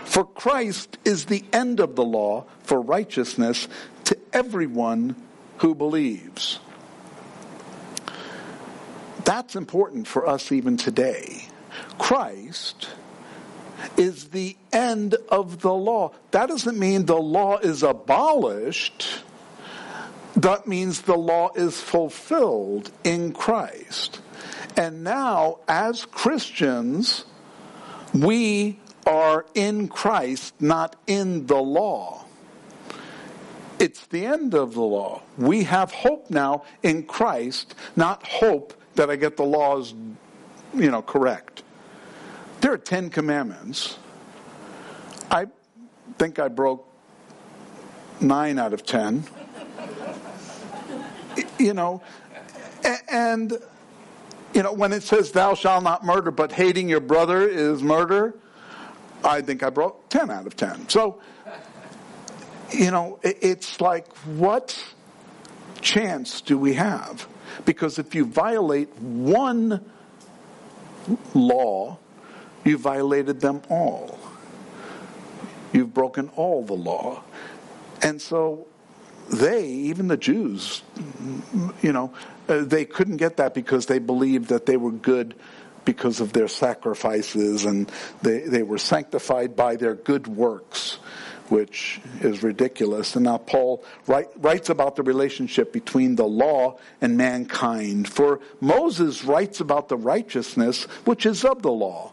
For 0.04 0.24
Christ 0.24 0.98
is 1.04 1.26
the 1.26 1.44
end 1.52 1.78
of 1.78 1.94
the 1.94 2.04
law 2.04 2.44
for 2.62 2.80
righteousness 2.80 3.68
to 4.04 4.18
everyone 4.32 5.14
who 5.58 5.74
believes. 5.74 6.58
That's 9.24 9.54
important 9.54 10.08
for 10.08 10.26
us 10.26 10.50
even 10.50 10.76
today. 10.76 11.44
Christ 11.98 12.88
is 13.96 14.28
the 14.28 14.56
end 14.72 15.16
of 15.28 15.60
the 15.60 15.72
law. 15.72 16.12
That 16.30 16.49
doesn't 16.49 16.78
mean 16.78 17.06
the 17.06 17.16
law 17.16 17.58
is 17.58 17.82
abolished. 17.82 19.22
That 20.37 20.66
means 20.66 21.02
the 21.02 21.16
law 21.16 21.50
is 21.54 21.80
fulfilled 21.80 22.90
in 23.04 23.32
Christ. 23.32 24.20
And 24.76 25.02
now, 25.04 25.58
as 25.68 26.04
Christians, 26.04 27.25
we 28.14 28.78
are 29.06 29.46
in 29.54 29.88
Christ, 29.88 30.54
not 30.60 30.96
in 31.06 31.46
the 31.46 31.60
law. 31.60 32.25
It's 33.78 34.06
the 34.06 34.26
end 34.26 34.54
of 34.54 34.75
the 34.75 34.82
law. 34.82 35.22
We 35.38 35.64
have 35.64 35.90
hope 35.90 36.30
now 36.30 36.64
in 36.82 37.04
Christ, 37.04 37.75
not 37.96 38.22
hope 38.26 38.75
that 38.94 39.10
I 39.10 39.16
get 39.16 39.37
the 39.37 39.44
laws, 39.44 39.94
you 40.75 40.90
know, 40.90 41.02
correct. 41.02 41.62
There 42.61 42.73
are 42.73 42.79
Ten 42.79 43.11
Commandments. 43.11 43.99
I 45.31 45.47
think 46.19 46.38
I 46.38 46.49
broke 46.49 46.87
nine 48.21 48.59
out 48.59 48.73
of 48.73 48.85
ten. 48.85 49.25
you 51.59 51.75
know, 51.75 52.02
and, 53.11 53.59
you 54.55 54.62
know, 54.62 54.73
when 54.73 54.93
it 54.93 55.02
says, 55.02 55.33
thou 55.33 55.55
shalt 55.55 55.85
not 55.85 56.05
murder, 56.05 56.31
but 56.31 56.52
hating 56.52 56.88
your 56.88 57.00
brother 57.00 57.47
is 57.47 57.83
murder, 57.83 58.35
I 59.23 59.43
think 59.43 59.62
I 59.62 59.71
broke 59.71 60.09
10 60.09 60.31
out 60.31 60.47
of 60.47 60.57
10. 60.57 60.88
So, 60.88 61.21
you 62.73 62.90
know, 62.90 63.19
it's 63.23 63.81
like, 63.81 64.09
what 64.19 64.83
chance 65.81 66.40
do 66.40 66.57
we 66.57 66.75
have? 66.75 67.26
Because 67.64 67.99
if 67.99 68.14
you 68.14 68.25
violate 68.25 68.95
one 68.99 69.85
law, 71.35 71.99
you 72.64 72.79
violated 72.79 73.40
them 73.40 73.62
all. 73.69 74.19
You've 75.73 75.95
broken 75.95 76.31
all 76.37 76.64
the 76.64 76.75
law. 76.75 77.23
And 78.02 78.21
so 78.21 78.67
they, 79.31 79.67
even 79.67 80.09
the 80.09 80.17
Jews, 80.17 80.83
you 81.83 81.93
know, 81.93 82.12
uh, 82.49 82.64
they 82.64 82.85
couldn't 82.85 83.19
get 83.19 83.37
that 83.37 83.55
because 83.55 83.87
they 83.87 83.99
believed 83.99 84.49
that 84.49 84.67
they 84.67 84.76
were 84.76 84.90
good 84.90 85.35
because 85.85 86.21
of 86.21 86.33
their 86.33 86.49
sacrifices 86.49 87.64
and 87.64 87.90
they, 88.23 88.40
they 88.40 88.62
were 88.62 88.79
sanctified 88.79 89.57
by 89.57 89.76
their 89.76 89.95
good 89.95 90.26
works, 90.26 90.99
which 91.49 92.00
is 92.21 92.43
ridiculous. 92.43 93.14
And 93.17 93.25
now 93.25 93.38
Paul 93.38 93.85
write, 94.07 94.29
writes 94.37 94.69
about 94.69 94.97
the 94.97 95.02
relationship 95.02 95.73
between 95.73 96.17
the 96.17 96.26
law 96.26 96.79
and 97.00 97.17
mankind. 97.17 98.09
For 98.09 98.40
Moses 98.61 99.25
writes 99.25 99.61
about 99.61 99.88
the 99.88 99.97
righteousness 99.97 100.85
which 101.05 101.25
is 101.25 101.45
of 101.45 101.62
the 101.62 101.73
law. 101.73 102.12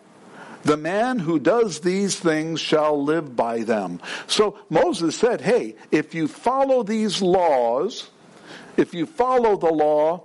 The 0.64 0.78
man 0.78 1.20
who 1.20 1.40
does 1.40 1.80
these 1.80 2.18
things 2.20 2.60
shall 2.60 3.04
live 3.04 3.36
by 3.36 3.64
them. 3.64 4.02
So 4.28 4.60
Moses 4.70 5.16
said, 5.16 5.42
hey, 5.42 5.76
if 5.92 6.14
you 6.14 6.28
follow 6.28 6.84
these 6.84 7.22
laws, 7.22 8.10
if 8.76 8.94
you 8.94 9.06
follow 9.06 9.56
the 9.58 9.72
law, 9.72 10.24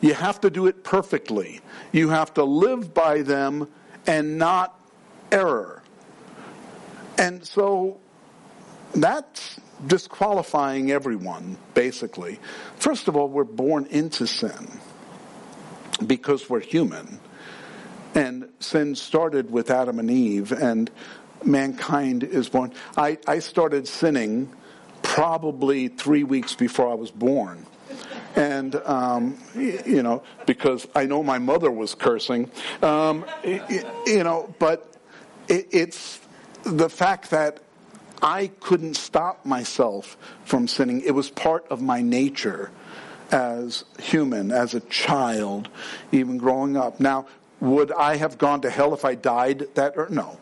you 0.00 0.14
have 0.14 0.40
to 0.42 0.50
do 0.50 0.66
it 0.66 0.84
perfectly. 0.84 1.60
You 1.92 2.10
have 2.10 2.34
to 2.34 2.44
live 2.44 2.94
by 2.94 3.22
them 3.22 3.68
and 4.06 4.38
not 4.38 4.78
error. 5.32 5.82
And 7.16 7.44
so 7.44 7.98
that's 8.94 9.58
disqualifying 9.86 10.90
everyone, 10.90 11.56
basically. 11.74 12.38
First 12.76 13.08
of 13.08 13.16
all, 13.16 13.28
we're 13.28 13.44
born 13.44 13.86
into 13.86 14.26
sin 14.26 14.70
because 16.06 16.48
we're 16.48 16.60
human. 16.60 17.20
And 18.14 18.48
sin 18.58 18.94
started 18.94 19.50
with 19.50 19.70
Adam 19.70 19.98
and 19.98 20.10
Eve, 20.10 20.52
and 20.52 20.90
mankind 21.44 22.24
is 22.24 22.48
born. 22.48 22.72
I, 22.96 23.18
I 23.26 23.38
started 23.38 23.86
sinning 23.86 24.52
probably 25.02 25.88
three 25.88 26.24
weeks 26.24 26.54
before 26.54 26.90
I 26.90 26.94
was 26.94 27.10
born. 27.10 27.66
And, 28.36 28.74
um, 28.76 29.38
you 29.54 30.02
know, 30.02 30.22
because 30.46 30.86
I 30.94 31.06
know 31.06 31.22
my 31.22 31.38
mother 31.38 31.70
was 31.70 31.94
cursing, 31.94 32.50
um, 32.82 33.24
you 33.44 34.22
know, 34.22 34.54
but 34.58 34.94
it, 35.48 35.68
it's 35.70 36.20
the 36.62 36.88
fact 36.88 37.30
that 37.30 37.60
I 38.20 38.48
couldn't 38.60 38.94
stop 38.94 39.44
myself 39.46 40.16
from 40.44 40.68
sinning. 40.68 41.00
It 41.00 41.12
was 41.12 41.30
part 41.30 41.66
of 41.68 41.80
my 41.80 42.02
nature 42.02 42.70
as 43.30 43.84
human, 43.98 44.50
as 44.50 44.74
a 44.74 44.80
child, 44.80 45.68
even 46.12 46.38
growing 46.38 46.76
up. 46.76 47.00
Now, 47.00 47.26
would 47.60 47.92
I 47.92 48.16
have 48.16 48.38
gone 48.38 48.60
to 48.62 48.70
hell 48.70 48.94
if 48.94 49.04
I 49.04 49.14
died 49.14 49.66
that? 49.74 49.96
Or, 49.96 50.08
no, 50.08 50.38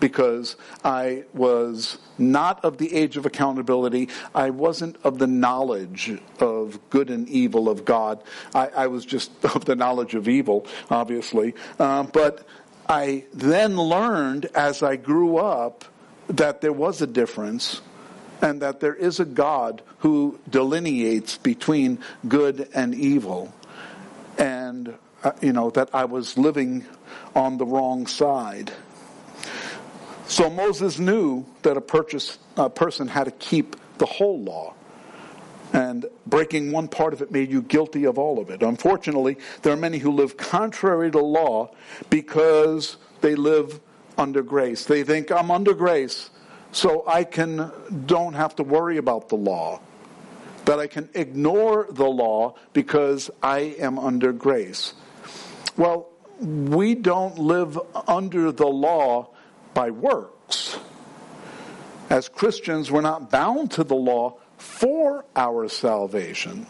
because 0.00 0.56
I 0.84 1.24
was 1.32 1.98
not 2.18 2.64
of 2.64 2.78
the 2.78 2.94
age 2.94 3.16
of 3.16 3.26
accountability. 3.26 4.08
I 4.34 4.50
wasn't 4.50 4.96
of 5.04 5.18
the 5.18 5.26
knowledge 5.26 6.18
of 6.40 6.78
good 6.90 7.10
and 7.10 7.28
evil 7.28 7.68
of 7.68 7.84
God. 7.84 8.22
I, 8.54 8.68
I 8.68 8.86
was 8.88 9.04
just 9.04 9.32
of 9.54 9.64
the 9.64 9.76
knowledge 9.76 10.14
of 10.14 10.28
evil, 10.28 10.66
obviously. 10.90 11.54
Uh, 11.78 12.04
but 12.04 12.46
I 12.88 13.24
then 13.32 13.76
learned 13.76 14.46
as 14.54 14.82
I 14.82 14.96
grew 14.96 15.38
up 15.38 15.84
that 16.28 16.60
there 16.60 16.72
was 16.72 17.02
a 17.02 17.06
difference 17.06 17.80
and 18.42 18.60
that 18.60 18.80
there 18.80 18.94
is 18.94 19.18
a 19.20 19.24
God 19.24 19.82
who 19.98 20.38
delineates 20.50 21.38
between 21.38 21.98
good 22.28 22.68
and 22.74 22.94
evil. 22.94 23.52
And, 24.38 24.94
you 25.40 25.52
know, 25.52 25.70
that 25.70 25.90
I 25.94 26.04
was 26.04 26.36
living 26.36 26.84
on 27.34 27.58
the 27.58 27.66
wrong 27.66 28.06
side. 28.06 28.72
So 30.28 30.50
Moses 30.50 30.98
knew 30.98 31.46
that 31.62 31.76
a 31.76 31.80
purchase, 31.80 32.38
uh, 32.56 32.68
person 32.68 33.08
had 33.08 33.24
to 33.24 33.30
keep 33.30 33.76
the 33.98 34.06
whole 34.06 34.40
law. 34.40 34.74
And 35.72 36.06
breaking 36.26 36.72
one 36.72 36.88
part 36.88 37.12
of 37.12 37.22
it 37.22 37.30
made 37.30 37.50
you 37.50 37.62
guilty 37.62 38.04
of 38.04 38.18
all 38.18 38.38
of 38.38 38.50
it. 38.50 38.62
Unfortunately, 38.62 39.36
there 39.62 39.72
are 39.72 39.76
many 39.76 39.98
who 39.98 40.10
live 40.10 40.36
contrary 40.36 41.10
to 41.10 41.20
law 41.20 41.70
because 42.10 42.96
they 43.20 43.34
live 43.34 43.80
under 44.18 44.42
grace. 44.42 44.84
They 44.84 45.02
think, 45.02 45.30
I'm 45.30 45.50
under 45.50 45.74
grace, 45.74 46.30
so 46.72 47.04
I 47.06 47.24
can 47.24 47.70
don't 48.06 48.34
have 48.34 48.56
to 48.56 48.62
worry 48.62 48.96
about 48.96 49.28
the 49.28 49.36
law. 49.36 49.80
That 50.64 50.80
I 50.80 50.86
can 50.86 51.08
ignore 51.14 51.86
the 51.90 52.06
law 52.06 52.56
because 52.72 53.30
I 53.42 53.76
am 53.78 53.98
under 53.98 54.32
grace. 54.32 54.94
Well, 55.76 56.08
we 56.40 56.94
don't 56.94 57.38
live 57.38 57.78
under 58.06 58.52
the 58.52 58.66
law 58.66 59.28
by 59.74 59.90
works. 59.90 60.78
As 62.08 62.28
Christians, 62.28 62.90
we're 62.90 63.00
not 63.00 63.30
bound 63.30 63.72
to 63.72 63.84
the 63.84 63.96
law 63.96 64.38
for 64.56 65.24
our 65.34 65.68
salvation. 65.68 66.66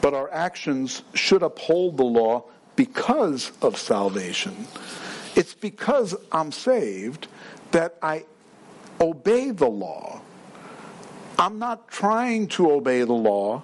But 0.00 0.14
our 0.14 0.32
actions 0.32 1.02
should 1.14 1.42
uphold 1.42 1.96
the 1.96 2.04
law 2.04 2.44
because 2.76 3.52
of 3.62 3.78
salvation. 3.78 4.66
It's 5.34 5.54
because 5.54 6.14
I'm 6.30 6.52
saved 6.52 7.28
that 7.70 7.96
I 8.02 8.24
obey 9.00 9.50
the 9.50 9.68
law. 9.68 10.20
I'm 11.38 11.58
not 11.58 11.88
trying 11.88 12.48
to 12.48 12.70
obey 12.70 13.04
the 13.04 13.12
law. 13.12 13.62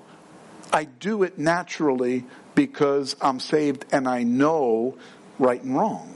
I 0.73 0.85
do 0.85 1.23
it 1.23 1.39
naturally 1.39 2.25
because 2.59 3.15
I'm 3.21 3.39
saved 3.39 3.85
and 3.93 4.09
I 4.09 4.25
know 4.25 4.97
right 5.39 5.63
and 5.63 5.77
wrong. 5.77 6.13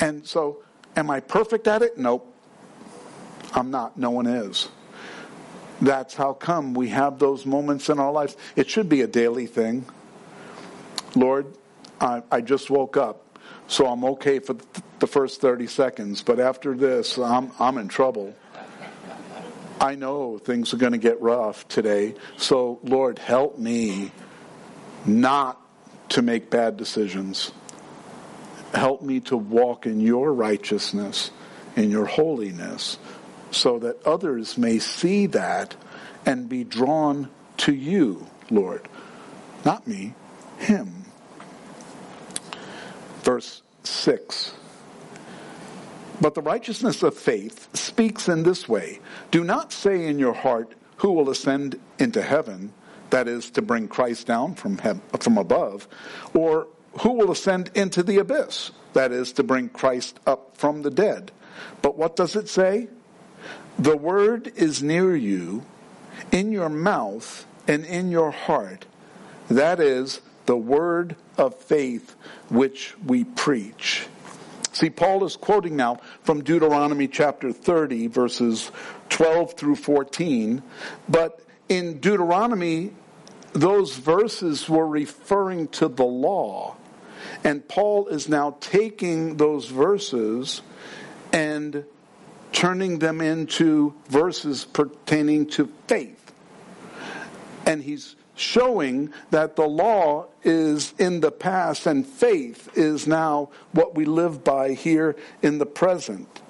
And 0.00 0.26
so, 0.26 0.64
am 0.96 1.08
I 1.10 1.20
perfect 1.20 1.68
at 1.68 1.80
it? 1.80 1.96
Nope. 1.96 2.26
I'm 3.52 3.70
not. 3.70 3.96
No 3.96 4.10
one 4.10 4.26
is. 4.26 4.68
That's 5.80 6.12
how 6.12 6.32
come 6.32 6.74
we 6.74 6.88
have 6.88 7.20
those 7.20 7.46
moments 7.46 7.88
in 7.88 8.00
our 8.00 8.10
lives. 8.10 8.36
It 8.56 8.68
should 8.68 8.88
be 8.88 9.02
a 9.02 9.06
daily 9.06 9.46
thing. 9.46 9.84
Lord, 11.14 11.46
I, 12.00 12.24
I 12.32 12.40
just 12.40 12.68
woke 12.68 12.96
up, 12.96 13.38
so 13.68 13.86
I'm 13.86 14.04
okay 14.06 14.40
for 14.40 14.56
the 14.98 15.06
first 15.06 15.40
30 15.40 15.68
seconds, 15.68 16.20
but 16.20 16.40
after 16.40 16.74
this, 16.74 17.16
I'm, 17.16 17.52
I'm 17.60 17.78
in 17.78 17.86
trouble. 17.86 18.34
I 19.80 19.94
know 19.94 20.38
things 20.38 20.74
are 20.74 20.78
going 20.78 20.92
to 20.92 20.98
get 20.98 21.22
rough 21.22 21.68
today, 21.68 22.16
so 22.38 22.80
Lord, 22.82 23.20
help 23.20 23.56
me 23.56 24.10
not 25.04 25.60
to 26.10 26.22
make 26.22 26.50
bad 26.50 26.76
decisions. 26.76 27.52
Help 28.72 29.02
me 29.02 29.20
to 29.20 29.36
walk 29.36 29.86
in 29.86 30.00
your 30.00 30.32
righteousness, 30.32 31.30
in 31.76 31.90
your 31.90 32.06
holiness, 32.06 32.98
so 33.50 33.78
that 33.78 34.04
others 34.04 34.58
may 34.58 34.78
see 34.78 35.26
that 35.26 35.76
and 36.26 36.48
be 36.48 36.64
drawn 36.64 37.28
to 37.56 37.72
you, 37.72 38.26
Lord. 38.50 38.88
Not 39.64 39.86
me, 39.86 40.14
Him. 40.58 41.04
Verse 43.22 43.62
6. 43.84 44.54
But 46.20 46.34
the 46.34 46.42
righteousness 46.42 47.02
of 47.02 47.16
faith 47.16 47.68
speaks 47.76 48.28
in 48.28 48.42
this 48.42 48.68
way 48.68 49.00
Do 49.30 49.44
not 49.44 49.72
say 49.72 50.06
in 50.06 50.18
your 50.18 50.34
heart, 50.34 50.72
Who 50.98 51.12
will 51.12 51.30
ascend 51.30 51.78
into 51.98 52.22
heaven? 52.22 52.72
That 53.14 53.28
is, 53.28 53.50
to 53.50 53.62
bring 53.62 53.86
Christ 53.86 54.26
down 54.26 54.56
from, 54.56 54.76
heaven, 54.76 55.00
from 55.20 55.38
above. 55.38 55.86
Or 56.34 56.66
who 56.98 57.12
will 57.12 57.30
ascend 57.30 57.70
into 57.76 58.02
the 58.02 58.18
abyss? 58.18 58.72
That 58.94 59.12
is, 59.12 59.30
to 59.34 59.44
bring 59.44 59.68
Christ 59.68 60.18
up 60.26 60.56
from 60.56 60.82
the 60.82 60.90
dead. 60.90 61.30
But 61.80 61.96
what 61.96 62.16
does 62.16 62.34
it 62.34 62.48
say? 62.48 62.88
The 63.78 63.96
word 63.96 64.52
is 64.56 64.82
near 64.82 65.14
you, 65.14 65.64
in 66.32 66.50
your 66.50 66.68
mouth 66.68 67.46
and 67.68 67.84
in 67.84 68.10
your 68.10 68.32
heart. 68.32 68.84
That 69.48 69.78
is 69.78 70.20
the 70.46 70.56
word 70.56 71.14
of 71.38 71.54
faith 71.54 72.16
which 72.48 72.96
we 73.06 73.22
preach. 73.22 74.08
See, 74.72 74.90
Paul 74.90 75.22
is 75.22 75.36
quoting 75.36 75.76
now 75.76 76.00
from 76.24 76.42
Deuteronomy 76.42 77.06
chapter 77.06 77.52
30, 77.52 78.08
verses 78.08 78.72
12 79.10 79.54
through 79.54 79.76
14. 79.76 80.64
But 81.08 81.38
in 81.68 82.00
Deuteronomy, 82.00 82.90
those 83.54 83.96
verses 83.96 84.68
were 84.68 84.86
referring 84.86 85.68
to 85.68 85.88
the 85.88 86.04
law. 86.04 86.76
And 87.42 87.66
Paul 87.66 88.08
is 88.08 88.28
now 88.28 88.56
taking 88.60 89.36
those 89.36 89.66
verses 89.66 90.60
and 91.32 91.84
turning 92.52 92.98
them 92.98 93.20
into 93.20 93.94
verses 94.08 94.64
pertaining 94.64 95.46
to 95.46 95.72
faith. 95.86 96.32
And 97.64 97.82
he's 97.82 98.16
showing 98.36 99.12
that 99.30 99.56
the 99.56 99.66
law 99.66 100.26
is 100.42 100.92
in 100.98 101.20
the 101.20 101.30
past 101.30 101.86
and 101.86 102.06
faith 102.06 102.68
is 102.76 103.06
now 103.06 103.50
what 103.72 103.94
we 103.94 104.04
live 104.04 104.42
by 104.42 104.72
here 104.72 105.16
in 105.42 105.58
the 105.58 105.66
present. 105.66 106.42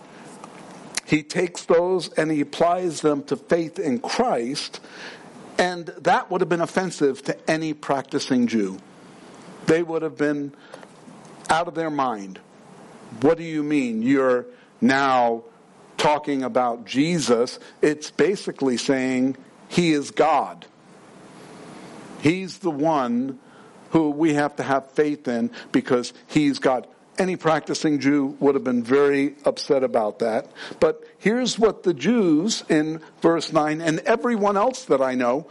He 1.06 1.22
takes 1.22 1.64
those 1.66 2.08
and 2.14 2.30
he 2.30 2.40
applies 2.40 3.02
them 3.02 3.22
to 3.24 3.36
faith 3.36 3.78
in 3.78 3.98
Christ, 3.98 4.80
and 5.58 5.86
that 5.86 6.30
would 6.30 6.40
have 6.40 6.48
been 6.48 6.60
offensive 6.60 7.22
to 7.24 7.50
any 7.50 7.74
practicing 7.74 8.46
Jew. 8.46 8.78
They 9.66 9.82
would 9.82 10.02
have 10.02 10.16
been 10.16 10.52
out 11.48 11.68
of 11.68 11.74
their 11.74 11.90
mind. 11.90 12.40
What 13.20 13.38
do 13.38 13.44
you 13.44 13.62
mean 13.62 14.02
you're 14.02 14.46
now 14.80 15.44
talking 15.96 16.42
about 16.42 16.84
Jesus? 16.84 17.58
It's 17.80 18.10
basically 18.10 18.76
saying 18.76 19.36
he 19.68 19.92
is 19.92 20.10
God. 20.10 20.66
He's 22.20 22.58
the 22.58 22.70
one 22.70 23.38
who 23.90 24.10
we 24.10 24.34
have 24.34 24.56
to 24.56 24.62
have 24.62 24.90
faith 24.90 25.28
in 25.28 25.50
because 25.70 26.12
he's 26.26 26.58
God. 26.58 26.86
Any 27.16 27.36
practicing 27.36 28.00
Jew 28.00 28.36
would 28.40 28.54
have 28.54 28.64
been 28.64 28.82
very 28.82 29.36
upset 29.44 29.84
about 29.84 30.18
that. 30.18 30.50
But 30.80 31.04
here's 31.18 31.58
what 31.58 31.84
the 31.84 31.94
Jews 31.94 32.64
in 32.68 33.00
verse 33.22 33.52
9 33.52 33.80
and 33.80 34.00
everyone 34.00 34.56
else 34.56 34.84
that 34.86 35.00
I 35.00 35.14
know 35.14 35.46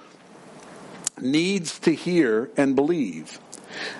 needs 1.21 1.79
to 1.79 1.93
hear 1.93 2.49
and 2.57 2.75
believe 2.75 3.39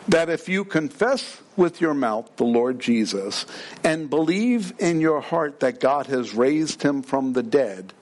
that 0.08 0.30
if 0.30 0.50
you 0.50 0.66
confess 0.66 1.42
with 1.56 1.82
your 1.82 1.94
mouth 1.94 2.30
the 2.36 2.44
Lord 2.44 2.80
Jesus 2.80 3.46
and 3.84 4.10
believe 4.10 4.74
in 4.80 5.00
your 5.00 5.22
heart 5.22 5.62
that 5.62 5.80
God 5.80 6.08
has 6.08 6.34
raised 6.34 6.84
him 6.84 7.02
from 7.02 7.34
the 7.34 7.44
dead, 7.44 7.94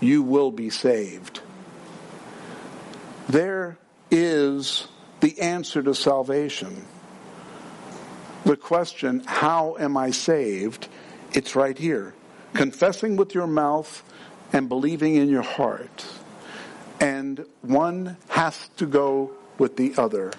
you 0.00 0.22
will 0.22 0.50
be 0.50 0.70
saved. 0.70 1.40
There 3.28 3.78
is 4.10 4.86
the 5.20 5.40
answer 5.40 5.82
to 5.82 5.94
salvation. 5.94 6.84
The 8.48 8.56
question, 8.56 9.24
how 9.26 9.76
am 9.78 9.98
I 9.98 10.10
saved? 10.10 10.88
It's 11.34 11.54
right 11.54 11.76
here. 11.76 12.14
Confessing 12.54 13.16
with 13.16 13.34
your 13.34 13.46
mouth 13.46 14.02
and 14.54 14.70
believing 14.70 15.16
in 15.16 15.28
your 15.28 15.42
heart. 15.42 16.06
And 16.98 17.44
one 17.60 18.16
has 18.30 18.70
to 18.78 18.86
go 18.86 19.32
with 19.58 19.76
the 19.76 19.92
other. 19.98 20.32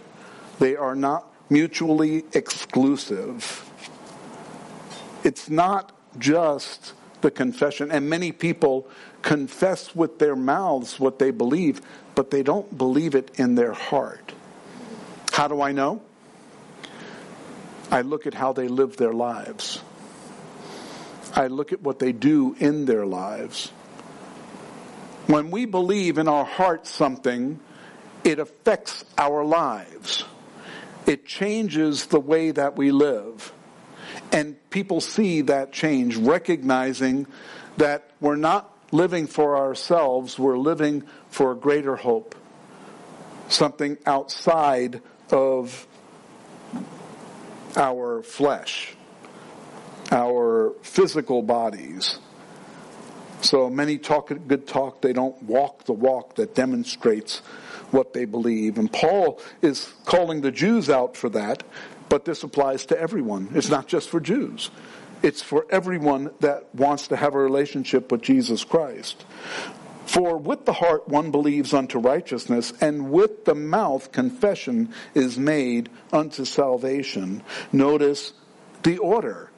They 0.58 0.76
are 0.76 0.95
not 0.95 1.32
mutually 1.52 2.26
exclusive. 2.34 3.69
It's 5.24 5.48
not 5.48 5.91
just 6.17 6.93
the 7.22 7.30
confession. 7.30 7.91
And 7.91 8.10
many 8.10 8.32
people 8.32 8.88
confess 9.22 9.95
with 9.95 10.17
their 10.17 10.36
mouths 10.36 11.00
what 11.00 11.19
they 11.19 11.30
believe, 11.30 11.80
but 12.15 12.32
they 12.32 12.41
don't 12.41 12.76
believe 12.76 13.13
it 13.13 13.30
in 13.36 13.54
their 13.54 13.74
heart. 13.74 14.34
How 15.32 15.48
do 15.48 15.62
I 15.62 15.74
know? 15.74 16.02
I 17.91 18.02
look 18.02 18.28
at 18.28 18.34
how 18.34 18.54
they 18.54 18.67
live 18.67 18.97
their 18.97 19.13
lives. 19.13 19.82
I 21.36 21.47
look 21.47 21.73
at 21.73 21.82
what 21.82 21.99
they 21.99 22.12
do 22.12 22.56
in 22.60 22.86
their 22.86 23.06
lives. 23.06 23.71
When 25.28 25.52
we 25.52 25.65
believe 25.65 26.17
in 26.17 26.28
our 26.28 26.45
heart 26.45 26.88
something, 26.88 27.60
it 28.23 28.39
affects 28.39 29.06
our 29.17 29.43
lives. 29.43 30.25
It 31.06 31.25
changes 31.25 32.08
the 32.08 32.19
way 32.19 32.52
that 32.52 32.75
we 32.75 32.91
live. 32.91 33.54
And 34.32 34.58
people 34.69 35.02
see 35.02 35.41
that 35.41 35.71
change, 35.71 36.15
recognizing 36.15 37.25
that 37.78 38.12
we're 38.19 38.36
not 38.36 38.75
living 38.91 39.28
for 39.28 39.58
ourselves, 39.58 40.38
we're 40.38 40.58
living 40.58 41.04
for 41.30 41.52
a 41.52 41.56
greater 41.56 41.95
hope. 41.95 42.36
Something 43.47 43.97
outside 44.06 45.02
of 45.32 45.88
our 47.77 48.21
flesh, 48.23 48.95
our 50.12 50.73
physical 50.82 51.41
bodies. 51.41 52.19
So 53.41 53.69
many 53.69 53.97
talk 53.97 54.32
good 54.47 54.67
talk, 54.67 55.01
they 55.01 55.13
don't 55.13 55.41
walk 55.43 55.86
the 55.86 55.93
walk 55.93 56.36
that 56.36 56.55
demonstrates 56.55 57.39
what 57.91 58.13
they 58.13 58.25
believe. 58.25 58.77
And 58.77 58.91
Paul 58.91 59.39
is 59.62 59.93
calling 60.05 60.41
the 60.41 60.51
Jews 60.51 60.89
out 60.89 61.15
for 61.15 61.29
that, 61.29 61.63
but 62.10 62.25
this 62.25 62.43
applies 62.43 62.86
to 62.88 62.99
everyone. 62.99 63.49
It's 63.53 63.69
not 63.69 63.88
just 63.88 64.10
for 64.10 64.19
Jews. 64.19 64.69
It's 65.21 65.41
for 65.41 65.65
everyone 65.69 66.32
that 66.39 66.73
wants 66.73 67.10
to 67.10 67.15
have 67.15 67.36
a 67.36 67.39
relationship 67.39 68.12
with 68.12 68.21
Jesus 68.21 68.63
Christ. 68.63 69.25
For 70.10 70.38
with 70.38 70.65
the 70.65 70.74
heart 70.74 71.08
one 71.08 71.30
believes 71.30 71.72
unto 71.72 72.00
righteousness, 72.00 72.74
and 72.82 73.12
with 73.12 73.45
the 73.45 73.54
mouth 73.54 74.12
confession 74.12 74.91
is 75.13 75.38
made 75.38 75.88
unto 76.12 76.45
salvation. 76.45 77.43
Notice 77.72 78.34
the 78.82 78.98
order. 78.98 79.52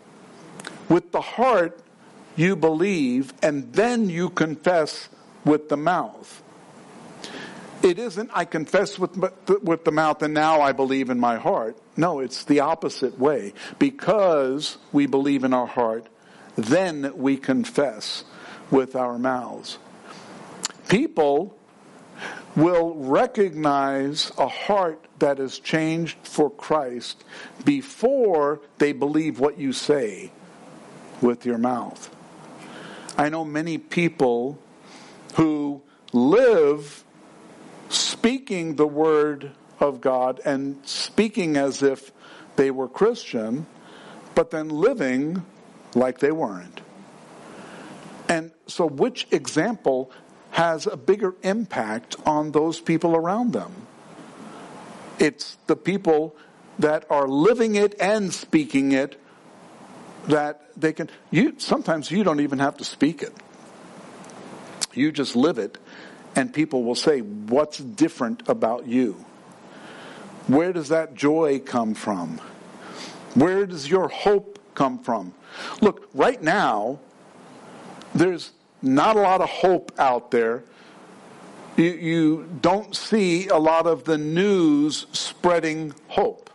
With 0.90 1.14
the 1.14 1.22
heart 1.22 1.80
you 2.36 2.58
believe, 2.58 3.34
and 3.42 3.72
then 3.72 4.10
you 4.10 4.30
confess 4.30 5.08
with 5.46 5.70
the 5.70 5.78
mouth. 5.78 6.44
It 7.82 7.98
isn't, 7.98 8.30
I 8.34 8.44
confess 8.44 9.00
with, 9.00 9.16
with 9.64 9.86
the 9.86 9.94
mouth 9.94 10.22
and 10.22 10.34
now 10.34 10.60
I 10.60 10.74
believe 10.74 11.10
in 11.10 11.18
my 11.18 11.38
heart. 11.38 11.78
No, 11.96 12.20
it's 12.20 12.44
the 12.44 12.60
opposite 12.60 13.18
way. 13.18 13.54
Because 13.80 14.78
we 14.92 15.06
believe 15.06 15.46
in 15.46 15.54
our 15.54 15.66
heart, 15.66 16.08
then 16.58 17.14
we 17.16 17.38
confess 17.38 18.26
with 18.70 18.98
our 18.98 19.18
mouths. 19.18 19.78
People 20.90 21.58
will 22.56 22.96
recognize 22.96 24.32
a 24.38 24.48
heart 24.48 25.06
that 25.20 25.40
is 25.40 25.60
changed 25.60 26.18
for 26.24 26.50
Christ 26.50 27.24
before 27.64 28.60
they 28.78 28.92
believe 28.92 29.40
what 29.40 29.58
you 29.58 29.72
say 29.72 30.32
with 31.22 31.46
your 31.46 31.58
mouth. 31.58 32.14
I 33.18 33.30
know 33.30 33.46
many 33.46 33.78
people 33.78 34.60
who 35.36 35.82
live 36.12 37.04
speaking 37.90 38.76
the 38.76 38.88
word 38.88 39.52
of 39.80 40.02
God 40.02 40.42
and 40.46 40.78
speaking 40.86 41.58
as 41.58 41.82
if 41.82 42.12
they 42.56 42.72
were 42.72 42.88
Christian, 42.88 43.66
but 44.36 44.52
then 44.52 44.70
living 44.70 45.46
like 45.96 46.20
they 46.20 46.32
weren't. 46.32 46.82
And 48.28 48.52
so, 48.68 48.88
which 48.88 49.28
example 49.32 50.12
has 50.52 50.86
a 50.88 50.98
bigger 50.98 51.36
impact 51.44 52.16
on 52.26 52.52
those 52.52 52.80
people 52.80 53.16
around 53.16 53.54
them? 53.54 53.72
It's 55.20 55.58
the 55.68 55.76
people 55.76 56.36
that 56.80 57.06
are 57.10 57.28
living 57.28 57.76
it 57.76 57.96
and 58.00 58.34
speaking 58.34 58.92
it 58.92 59.20
that 60.28 60.72
they 60.80 60.94
can 60.94 61.10
you 61.30 61.56
sometimes 61.58 62.12
you 62.12 62.24
don't 62.24 62.40
even 62.40 62.60
have 62.60 62.78
to 62.78 62.84
speak 62.84 63.22
it. 63.22 63.34
You 64.94 65.12
just 65.12 65.36
live 65.36 65.58
it 65.58 65.78
and 66.36 66.54
people 66.54 66.84
will 66.84 66.96
say 66.96 67.20
what's 67.20 67.78
different 67.78 68.48
about 68.48 68.88
you? 68.88 69.26
Where 70.48 70.74
does 70.74 70.90
that 70.90 71.14
joy 71.14 71.60
come 71.60 71.94
from? 71.94 72.40
Where 73.36 73.66
does 73.66 73.90
your 73.90 74.10
hope 74.10 74.60
come 74.76 75.00
from? 75.00 75.34
Look 75.82 76.10
right 76.14 76.42
now 76.42 77.00
there's 78.14 78.52
not 78.82 79.16
a 79.16 79.20
lot 79.20 79.42
of 79.42 79.50
hope 79.50 79.92
out 80.00 80.32
there 80.32 80.64
you, 81.78 81.86
you 81.86 82.50
don't 82.62 82.96
see 82.96 83.48
a 83.48 83.58
lot 83.58 83.88
of 83.88 84.04
the 84.04 84.18
news 84.18 85.08
spreading 85.12 85.94
hope 86.08 86.52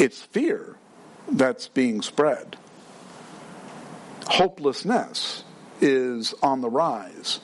it's 0.00 0.22
fear 0.22 0.76
that's 1.30 1.68
being 1.68 2.00
spread. 2.00 2.56
Hopelessness 4.26 5.44
is 5.82 6.32
on 6.42 6.62
the 6.62 6.70
rise 6.70 7.40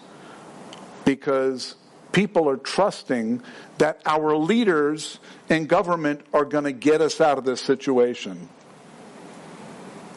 because 1.05 1.75
people 2.13 2.49
are 2.49 2.57
trusting 2.57 3.43
that 3.77 4.01
our 4.07 4.37
leaders 4.37 5.19
in 5.51 5.67
government 5.67 6.23
are 6.33 6.47
going 6.47 6.65
to 6.65 6.73
get 6.73 7.03
us 7.03 7.21
out 7.21 7.37
of 7.37 7.45
this 7.45 7.61
situation. 7.61 8.49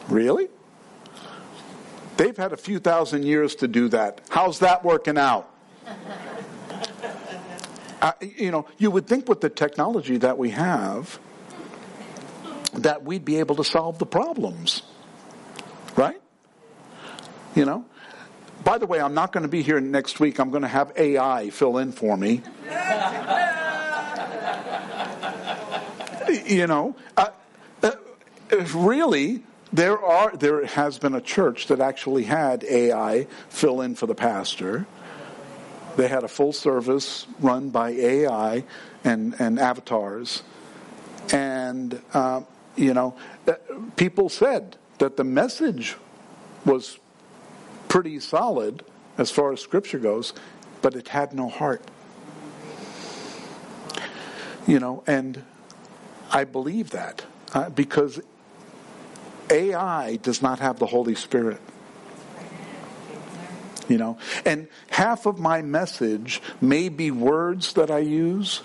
Really? 0.08 0.48
They've 2.20 2.36
had 2.36 2.52
a 2.52 2.58
few 2.58 2.80
thousand 2.80 3.22
years 3.22 3.54
to 3.56 3.66
do 3.66 3.88
that. 3.88 4.20
How's 4.28 4.58
that 4.58 4.84
working 4.84 5.16
out? 5.16 5.48
uh, 8.02 8.12
you 8.20 8.50
know, 8.50 8.66
you 8.76 8.90
would 8.90 9.06
think 9.06 9.26
with 9.26 9.40
the 9.40 9.48
technology 9.48 10.18
that 10.18 10.36
we 10.36 10.50
have, 10.50 11.18
that 12.74 13.04
we'd 13.04 13.24
be 13.24 13.36
able 13.36 13.56
to 13.56 13.64
solve 13.64 13.98
the 13.98 14.04
problems. 14.04 14.82
Right? 15.96 16.20
You 17.54 17.64
know? 17.64 17.86
By 18.64 18.76
the 18.76 18.84
way, 18.84 19.00
I'm 19.00 19.14
not 19.14 19.32
going 19.32 19.44
to 19.44 19.48
be 19.48 19.62
here 19.62 19.80
next 19.80 20.20
week. 20.20 20.38
I'm 20.38 20.50
going 20.50 20.60
to 20.60 20.68
have 20.68 20.92
AI 20.98 21.48
fill 21.48 21.78
in 21.78 21.90
for 21.90 22.18
me. 22.18 22.42
you 26.44 26.66
know, 26.66 26.94
uh, 27.16 27.30
uh, 27.82 27.92
really, 28.74 29.42
there 29.72 30.02
are 30.02 30.36
there 30.36 30.64
has 30.66 30.98
been 30.98 31.14
a 31.14 31.20
church 31.20 31.68
that 31.68 31.80
actually 31.80 32.24
had 32.24 32.64
AI 32.64 33.26
fill 33.48 33.80
in 33.80 33.94
for 33.94 34.06
the 34.06 34.14
pastor. 34.14 34.86
They 35.96 36.08
had 36.08 36.24
a 36.24 36.28
full 36.28 36.52
service 36.52 37.26
run 37.40 37.70
by 37.70 37.90
AI 37.90 38.64
and 39.04 39.34
and 39.38 39.58
avatars, 39.58 40.42
and 41.32 42.00
uh, 42.12 42.42
you 42.76 42.94
know, 42.94 43.14
uh, 43.46 43.54
people 43.96 44.28
said 44.28 44.76
that 44.98 45.16
the 45.16 45.24
message 45.24 45.96
was 46.64 46.98
pretty 47.88 48.20
solid 48.20 48.84
as 49.18 49.30
far 49.30 49.52
as 49.52 49.60
scripture 49.60 49.98
goes, 49.98 50.32
but 50.82 50.94
it 50.94 51.08
had 51.08 51.32
no 51.32 51.48
heart. 51.48 51.82
You 54.66 54.78
know, 54.78 55.02
and 55.06 55.44
I 56.30 56.44
believe 56.44 56.90
that 56.90 57.24
uh, 57.54 57.70
because 57.70 58.20
AI 59.50 60.16
does 60.16 60.42
not 60.42 60.60
have 60.60 60.78
the 60.78 60.86
Holy 60.86 61.14
Spirit. 61.14 61.60
You 63.88 63.98
know, 63.98 64.18
and 64.44 64.68
half 64.88 65.26
of 65.26 65.40
my 65.40 65.62
message 65.62 66.40
may 66.60 66.88
be 66.88 67.10
words 67.10 67.72
that 67.72 67.90
I 67.90 67.98
use, 67.98 68.62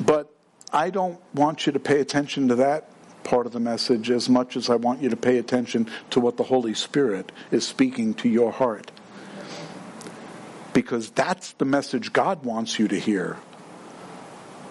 but 0.00 0.32
I 0.72 0.88
don't 0.88 1.20
want 1.34 1.66
you 1.66 1.72
to 1.72 1.78
pay 1.78 2.00
attention 2.00 2.48
to 2.48 2.54
that 2.56 2.88
part 3.22 3.44
of 3.44 3.52
the 3.52 3.60
message 3.60 4.10
as 4.10 4.28
much 4.28 4.56
as 4.56 4.70
I 4.70 4.76
want 4.76 5.02
you 5.02 5.10
to 5.10 5.16
pay 5.16 5.36
attention 5.36 5.90
to 6.10 6.20
what 6.20 6.36
the 6.36 6.44
Holy 6.44 6.74
Spirit 6.74 7.32
is 7.50 7.66
speaking 7.66 8.14
to 8.14 8.28
your 8.28 8.52
heart. 8.52 8.90
Because 10.72 11.10
that's 11.10 11.52
the 11.52 11.64
message 11.64 12.12
God 12.12 12.44
wants 12.44 12.78
you 12.78 12.88
to 12.88 12.98
hear. 12.98 13.36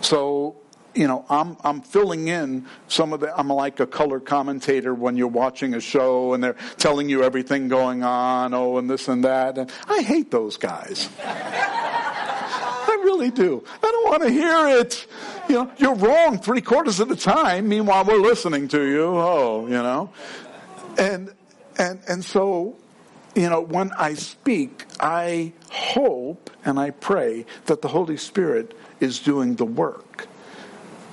So, 0.02 0.56
you 0.96 1.08
know, 1.08 1.26
I'm 1.30 1.58
I'm 1.64 1.82
filling 1.82 2.28
in 2.28 2.66
some 2.88 3.14
of 3.14 3.20
the 3.20 3.38
I'm 3.38 3.50
like 3.50 3.80
a 3.80 3.88
color 3.88 4.20
commentator 4.20 4.94
when 4.94 5.18
you're 5.18 5.28
watching 5.28 5.74
a 5.74 5.82
show 5.82 6.34
and 6.34 6.44
they're 6.44 6.58
telling 6.78 7.10
you 7.10 7.24
everything 7.24 7.68
going 7.68 8.04
on, 8.04 8.54
oh 8.54 8.78
and 8.78 8.90
this 8.90 9.08
and 9.08 9.24
that. 9.24 9.58
And 9.58 9.72
I 9.88 10.02
hate 10.02 10.32
those 10.32 10.58
guys. 10.58 11.10
I 11.24 13.02
really 13.04 13.32
do. 13.32 13.64
I 13.84 13.92
don't 13.92 14.10
want 14.10 14.24
to 14.24 14.30
hear 14.30 14.80
it 14.80 15.06
you 15.48 15.56
know, 15.56 15.72
you're 15.78 15.96
wrong 15.96 16.40
three 16.40 16.62
quarters 16.62 17.00
of 17.00 17.10
the 17.10 17.16
time. 17.16 17.68
Meanwhile, 17.68 18.06
we're 18.06 18.20
listening 18.20 18.68
to 18.70 18.82
you. 18.82 19.04
Oh, 19.04 19.66
you 19.68 19.74
know, 19.74 20.12
and 20.98 21.34
and 21.78 22.00
and 22.08 22.24
so, 22.24 22.76
you 23.36 23.50
know, 23.50 23.62
when 23.62 23.92
I 23.94 24.16
speak, 24.16 24.86
I 25.00 25.54
hope 25.70 26.50
and 26.64 26.80
I 26.80 26.92
pray 26.92 27.46
that 27.66 27.82
the 27.82 27.88
Holy 27.88 28.18
Spirit 28.18 28.76
is 29.00 29.20
doing 29.20 29.56
the 29.56 29.66
work. 29.66 30.28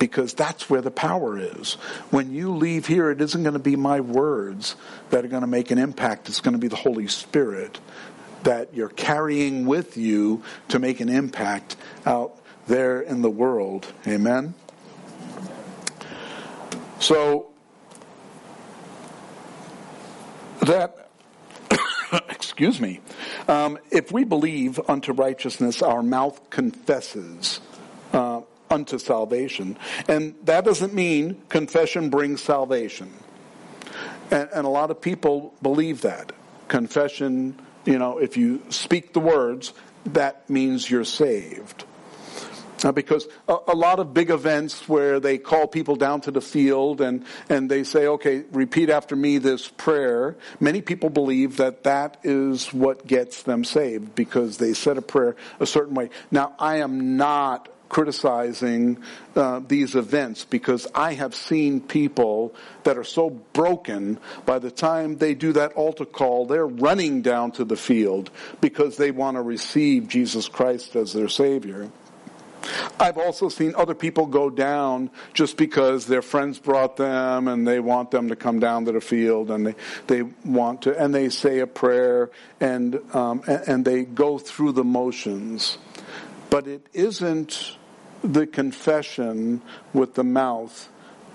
Because 0.02 0.34
that's 0.34 0.68
where 0.68 0.80
the 0.80 0.90
power 0.90 1.38
is. 1.38 1.74
When 2.10 2.32
you 2.32 2.56
leave 2.56 2.88
here, 2.88 3.12
it 3.12 3.20
isn't 3.20 3.40
going 3.44 3.52
to 3.52 3.60
be 3.60 3.76
my 3.76 4.00
words 4.00 4.74
that 5.10 5.24
are 5.24 5.28
going 5.28 5.42
to 5.42 5.46
make 5.46 5.70
an 5.70 5.78
impact. 5.78 6.28
It's 6.28 6.40
going 6.40 6.54
to 6.54 6.58
be 6.58 6.66
the 6.66 6.74
Holy 6.74 7.06
Spirit 7.06 7.78
that 8.42 8.74
you're 8.74 8.88
carrying 8.88 9.64
with 9.64 9.96
you 9.96 10.42
to 10.70 10.80
make 10.80 10.98
an 10.98 11.08
impact 11.08 11.76
out 12.04 12.36
there 12.66 13.00
in 13.00 13.22
the 13.22 13.30
world. 13.30 13.92
Amen? 14.04 14.54
So, 16.98 17.52
that, 20.62 21.10
excuse 22.28 22.80
me, 22.80 22.98
um, 23.46 23.78
if 23.92 24.10
we 24.10 24.24
believe 24.24 24.80
unto 24.88 25.12
righteousness, 25.12 25.80
our 25.80 26.02
mouth 26.02 26.50
confesses 26.50 27.60
unto 28.72 28.98
salvation. 28.98 29.78
And 30.08 30.34
that 30.44 30.64
doesn't 30.64 30.94
mean 30.94 31.42
confession 31.48 32.08
brings 32.08 32.42
salvation. 32.42 33.12
And, 34.30 34.48
and 34.52 34.66
a 34.66 34.70
lot 34.70 34.90
of 34.90 35.00
people 35.00 35.52
believe 35.60 36.00
that. 36.00 36.32
Confession, 36.68 37.60
you 37.84 37.98
know, 37.98 38.18
if 38.18 38.36
you 38.36 38.62
speak 38.70 39.12
the 39.12 39.20
words, 39.20 39.74
that 40.06 40.48
means 40.48 40.90
you're 40.90 41.04
saved. 41.04 41.84
Uh, 42.84 42.90
because 42.90 43.28
a, 43.46 43.56
a, 43.68 43.76
lot 43.76 44.00
of 44.00 44.12
big 44.12 44.30
events 44.30 44.88
where 44.88 45.20
they 45.20 45.38
call 45.38 45.68
people 45.68 45.94
down 45.94 46.20
to 46.20 46.32
the 46.32 46.40
field 46.40 47.00
and, 47.00 47.24
and 47.48 47.70
they 47.70 47.84
say, 47.84 48.08
okay, 48.08 48.42
repeat 48.50 48.90
after 48.90 49.14
me 49.14 49.38
this 49.38 49.68
prayer, 49.68 50.36
many 50.58 50.80
people 50.80 51.08
believe 51.08 51.58
that 51.58 51.84
that 51.84 52.18
is 52.24 52.72
what 52.72 53.06
gets 53.06 53.44
them 53.44 53.62
saved 53.62 54.16
because 54.16 54.56
they 54.56 54.74
said 54.74 54.98
a 54.98 55.02
prayer 55.02 55.36
a 55.60 55.66
certain 55.66 55.94
way. 55.94 56.10
Now, 56.32 56.54
I 56.58 56.78
am 56.78 57.16
not 57.16 57.68
criticizing 57.92 58.96
uh, 59.36 59.60
these 59.68 59.94
events 59.94 60.46
because 60.46 60.86
I 60.94 61.12
have 61.12 61.34
seen 61.34 61.78
people 61.78 62.54
that 62.84 62.96
are 62.96 63.04
so 63.04 63.28
broken 63.28 64.18
by 64.46 64.58
the 64.60 64.70
time 64.70 65.18
they 65.18 65.34
do 65.34 65.52
that 65.52 65.74
altar 65.74 66.06
call, 66.06 66.46
they're 66.46 66.66
running 66.66 67.20
down 67.20 67.52
to 67.52 67.66
the 67.66 67.76
field 67.76 68.30
because 68.62 68.96
they 68.96 69.10
want 69.10 69.36
to 69.36 69.42
receive 69.42 70.08
Jesus 70.08 70.48
Christ 70.48 70.96
as 70.96 71.12
their 71.12 71.28
Savior. 71.28 71.90
I've 72.98 73.18
also 73.18 73.50
seen 73.50 73.74
other 73.74 73.94
people 73.94 74.24
go 74.24 74.48
down 74.48 75.10
just 75.34 75.58
because 75.58 76.06
their 76.06 76.22
friends 76.22 76.58
brought 76.58 76.96
them 76.96 77.46
and 77.46 77.68
they 77.68 77.78
want 77.78 78.10
them 78.10 78.30
to 78.30 78.36
come 78.36 78.58
down 78.58 78.86
to 78.86 78.92
the 78.92 79.02
field 79.02 79.50
and 79.50 79.66
they, 79.66 79.74
they 80.06 80.22
want 80.46 80.82
to, 80.82 80.98
and 80.98 81.14
they 81.14 81.28
say 81.28 81.58
a 81.58 81.66
prayer 81.66 82.30
and, 82.58 82.98
um, 83.14 83.42
and, 83.46 83.68
and 83.68 83.84
they 83.84 84.04
go 84.04 84.38
through 84.38 84.72
the 84.72 84.84
motions. 84.84 85.76
But 86.48 86.66
it 86.66 86.86
isn't 86.94 87.76
the 88.22 88.46
confession 88.46 89.60
with 89.92 90.14
the 90.14 90.24
mouth 90.24 90.88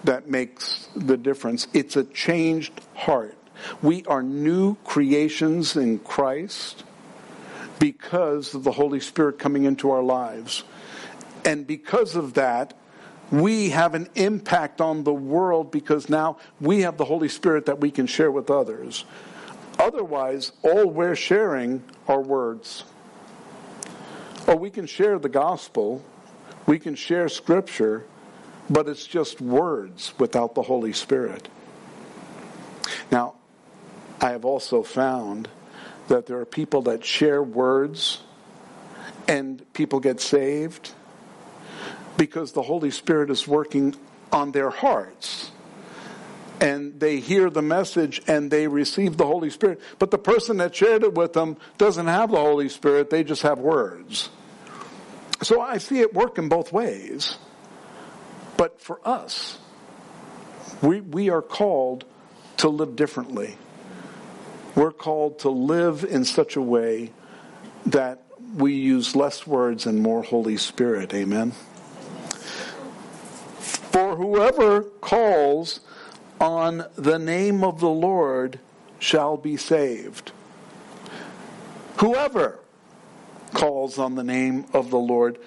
that 0.04 0.30
makes 0.30 0.88
the 0.96 1.18
difference. 1.18 1.68
It's 1.74 1.96
a 1.96 2.04
changed 2.04 2.74
heart. 2.96 3.38
We 3.82 4.06
are 4.06 4.24
new 4.24 4.76
creations 4.84 5.76
in 5.76 6.00
Christ 6.00 6.84
because 7.80 8.54
of 8.54 8.64
the 8.64 8.72
Holy 8.72 9.00
Spirit 9.00 9.40
coming 9.40 9.66
into 9.66 9.92
our 9.92 10.04
lives. 10.04 10.64
And 11.44 11.66
because 11.66 12.16
of 12.16 12.34
that, 12.36 12.74
we 13.32 13.70
have 13.70 13.94
an 13.94 14.10
impact 14.16 14.80
on 14.80 15.04
the 15.04 15.14
world 15.14 15.72
because 15.72 16.10
now 16.10 16.38
we 16.62 16.82
have 16.82 16.98
the 16.98 17.06
Holy 17.06 17.30
Spirit 17.30 17.66
that 17.66 17.80
we 17.80 17.92
can 17.92 18.08
share 18.08 18.32
with 18.32 18.50
others. 18.50 19.06
Otherwise, 19.80 20.52
all 20.64 20.90
we're 20.90 21.16
sharing 21.16 21.84
are 22.08 22.22
words. 22.22 22.84
Or 24.48 24.56
we 24.56 24.70
can 24.70 24.88
share 24.88 25.20
the 25.20 25.30
gospel, 25.30 26.04
we 26.68 26.78
can 26.78 26.94
share 26.94 27.30
scripture, 27.30 28.04
but 28.70 28.88
it's 28.88 29.08
just 29.08 29.42
words 29.42 30.14
without 30.20 30.54
the 30.54 30.62
Holy 30.62 30.94
Spirit. 30.94 31.48
Now, 33.10 33.36
I 34.22 34.32
have 34.32 34.46
also 34.46 34.84
found 34.84 35.48
that 36.10 36.26
there 36.26 36.40
are 36.40 36.46
people 36.46 36.84
that 36.84 37.04
share 37.04 37.42
words 37.42 38.22
and 39.28 39.62
people 39.74 40.00
get 40.00 40.20
saved 40.20 40.92
because 42.18 42.52
the 42.52 42.62
Holy 42.62 42.92
Spirit 42.92 43.30
is 43.30 43.48
working 43.48 43.96
on 44.32 44.52
their 44.52 44.70
hearts. 44.70 45.52
And 46.60 47.00
they 47.00 47.20
hear 47.20 47.50
the 47.50 47.62
message 47.62 48.22
and 48.28 48.50
they 48.50 48.68
receive 48.68 49.16
the 49.18 49.26
Holy 49.26 49.52
Spirit. 49.52 49.80
But 50.00 50.12
the 50.12 50.18
person 50.18 50.58
that 50.58 50.76
shared 50.76 51.04
it 51.04 51.14
with 51.14 51.34
them 51.34 51.58
doesn't 51.78 52.08
have 52.08 52.32
the 52.32 52.38
Holy 52.38 52.68
Spirit, 52.68 53.10
they 53.10 53.24
just 53.24 53.44
have 53.44 53.60
words. 53.60 54.30
So 55.42 55.62
I 55.62 55.78
see 55.78 56.00
it 56.00 56.14
working 56.14 56.50
both 56.50 56.74
ways. 56.74 57.38
But 58.58 58.82
for 58.82 59.00
us, 59.06 59.60
we, 60.82 61.02
we 61.02 61.30
are 61.30 61.42
called 61.42 62.06
to 62.58 62.70
live 62.70 62.96
differently. 62.96 63.58
We're 64.76 64.92
called 64.92 65.40
to 65.40 65.50
live 65.50 66.04
in 66.04 66.26
such 66.26 66.56
a 66.56 66.62
way 66.62 67.12
that 67.86 68.24
we 68.56 68.74
use 68.74 69.16
less 69.16 69.46
words 69.46 69.86
and 69.86 70.02
more 70.02 70.24
Holy 70.24 70.58
Spirit. 70.58 71.14
Amen. 71.14 71.52
For 73.60 74.16
whoever 74.16 74.84
calls 74.84 75.80
on 76.40 76.86
the 76.96 77.18
name 77.18 77.64
of 77.64 77.80
the 77.80 77.90
Lord 77.90 78.60
shall 79.00 79.38
be 79.38 79.58
saved. 79.58 80.32
Whoever 81.98 82.60
calls 83.54 83.98
on 84.00 84.16
the 84.16 84.24
name 84.24 84.66
of 84.74 84.90
the 84.90 84.98
Lord 84.98 85.40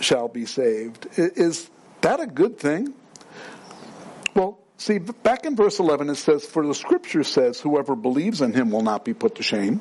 shall 0.00 0.28
be 0.28 0.46
saved. 0.46 1.06
Is 1.16 1.70
that 2.00 2.20
a 2.20 2.26
good 2.26 2.58
thing? 2.58 2.94
Well, 4.34 4.58
see, 4.76 4.98
back 4.98 5.44
in 5.44 5.56
verse 5.56 5.78
11 5.78 6.10
it 6.10 6.16
says, 6.16 6.44
For 6.44 6.66
the 6.66 6.74
scripture 6.74 7.24
says, 7.24 7.60
Whoever 7.60 7.96
believes 7.96 8.40
in 8.40 8.52
him 8.52 8.70
will 8.70 8.82
not 8.82 9.04
be 9.04 9.14
put 9.14 9.36
to 9.36 9.42
shame. 9.42 9.80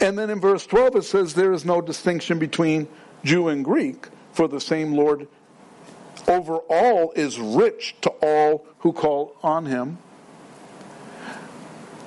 And 0.00 0.18
then 0.18 0.30
in 0.30 0.40
verse 0.40 0.66
12 0.66 0.96
it 0.96 1.04
says, 1.04 1.34
There 1.34 1.52
is 1.52 1.64
no 1.64 1.80
distinction 1.80 2.38
between 2.38 2.88
Jew 3.24 3.48
and 3.48 3.64
Greek, 3.64 4.08
for 4.32 4.48
the 4.48 4.60
same 4.60 4.92
Lord 4.92 5.28
over 6.28 6.56
all 6.56 7.12
is 7.12 7.38
rich 7.38 7.96
to 8.02 8.10
all 8.22 8.66
who 8.78 8.92
call 8.92 9.36
on 9.42 9.66
him. 9.66 9.98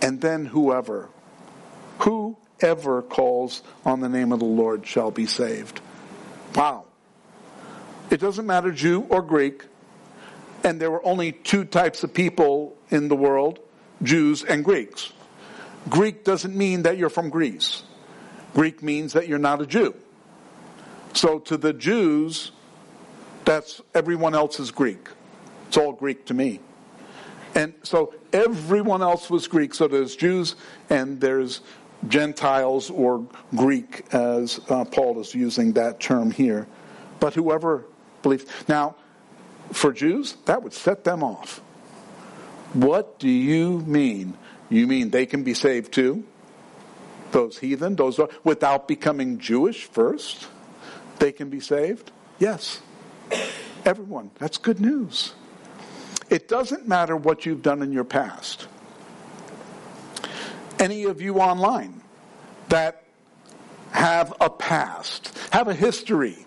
And 0.01 0.21
then 0.21 0.45
whoever, 0.45 1.09
whoever 2.59 3.01
calls 3.01 3.61
on 3.85 3.99
the 3.99 4.09
name 4.09 4.31
of 4.31 4.39
the 4.39 4.45
Lord 4.45 4.85
shall 4.85 5.11
be 5.11 5.25
saved. 5.25 5.81
Wow. 6.55 6.85
It 8.09 8.19
doesn't 8.19 8.45
matter 8.45 8.71
Jew 8.71 9.01
or 9.09 9.21
Greek. 9.21 9.63
And 10.63 10.79
there 10.79 10.89
were 10.89 11.05
only 11.05 11.31
two 11.31 11.65
types 11.65 12.03
of 12.03 12.13
people 12.13 12.75
in 12.89 13.07
the 13.09 13.15
world, 13.15 13.59
Jews 14.01 14.43
and 14.43 14.63
Greeks. 14.63 15.11
Greek 15.89 16.23
doesn't 16.23 16.55
mean 16.55 16.83
that 16.83 16.97
you're 16.97 17.09
from 17.09 17.29
Greece. 17.29 17.83
Greek 18.53 18.81
means 18.81 19.13
that 19.13 19.27
you're 19.27 19.37
not 19.37 19.61
a 19.61 19.65
Jew. 19.65 19.95
So 21.13 21.39
to 21.39 21.57
the 21.57 21.73
Jews, 21.73 22.51
that's 23.45 23.81
everyone 23.93 24.35
else 24.35 24.59
is 24.59 24.71
Greek. 24.71 25.07
It's 25.67 25.77
all 25.77 25.93
Greek 25.93 26.25
to 26.25 26.33
me. 26.33 26.59
And 27.55 27.73
so 27.83 28.13
everyone 28.33 29.01
else 29.01 29.29
was 29.29 29.47
Greek. 29.47 29.73
So 29.73 29.87
there's 29.87 30.15
Jews 30.15 30.55
and 30.89 31.19
there's 31.21 31.61
Gentiles 32.07 32.89
or 32.89 33.25
Greek, 33.55 34.05
as 34.13 34.59
uh, 34.69 34.85
Paul 34.85 35.19
is 35.19 35.33
using 35.33 35.73
that 35.73 35.99
term 35.99 36.31
here. 36.31 36.67
But 37.19 37.33
whoever 37.33 37.85
believes. 38.21 38.45
Now, 38.67 38.95
for 39.71 39.91
Jews, 39.91 40.37
that 40.45 40.63
would 40.63 40.73
set 40.73 41.03
them 41.03 41.23
off. 41.23 41.59
What 42.73 43.19
do 43.19 43.29
you 43.29 43.79
mean? 43.79 44.37
You 44.69 44.87
mean 44.87 45.09
they 45.09 45.25
can 45.25 45.43
be 45.43 45.53
saved 45.53 45.93
too? 45.93 46.23
Those 47.31 47.57
heathen, 47.57 47.95
those 47.95 48.19
without 48.43 48.87
becoming 48.87 49.39
Jewish 49.39 49.85
first, 49.85 50.47
they 51.19 51.31
can 51.31 51.49
be 51.49 51.59
saved? 51.59 52.11
Yes. 52.39 52.81
Everyone. 53.85 54.31
That's 54.39 54.57
good 54.57 54.79
news. 54.79 55.33
It 56.29 56.47
doesn't 56.47 56.87
matter 56.87 57.15
what 57.15 57.45
you've 57.45 57.61
done 57.61 57.81
in 57.81 57.91
your 57.91 58.03
past. 58.03 58.67
Any 60.79 61.05
of 61.05 61.21
you 61.21 61.39
online 61.39 62.01
that 62.69 63.03
have 63.91 64.33
a 64.39 64.49
past, 64.49 65.35
have 65.51 65.67
a 65.67 65.73
history, 65.73 66.45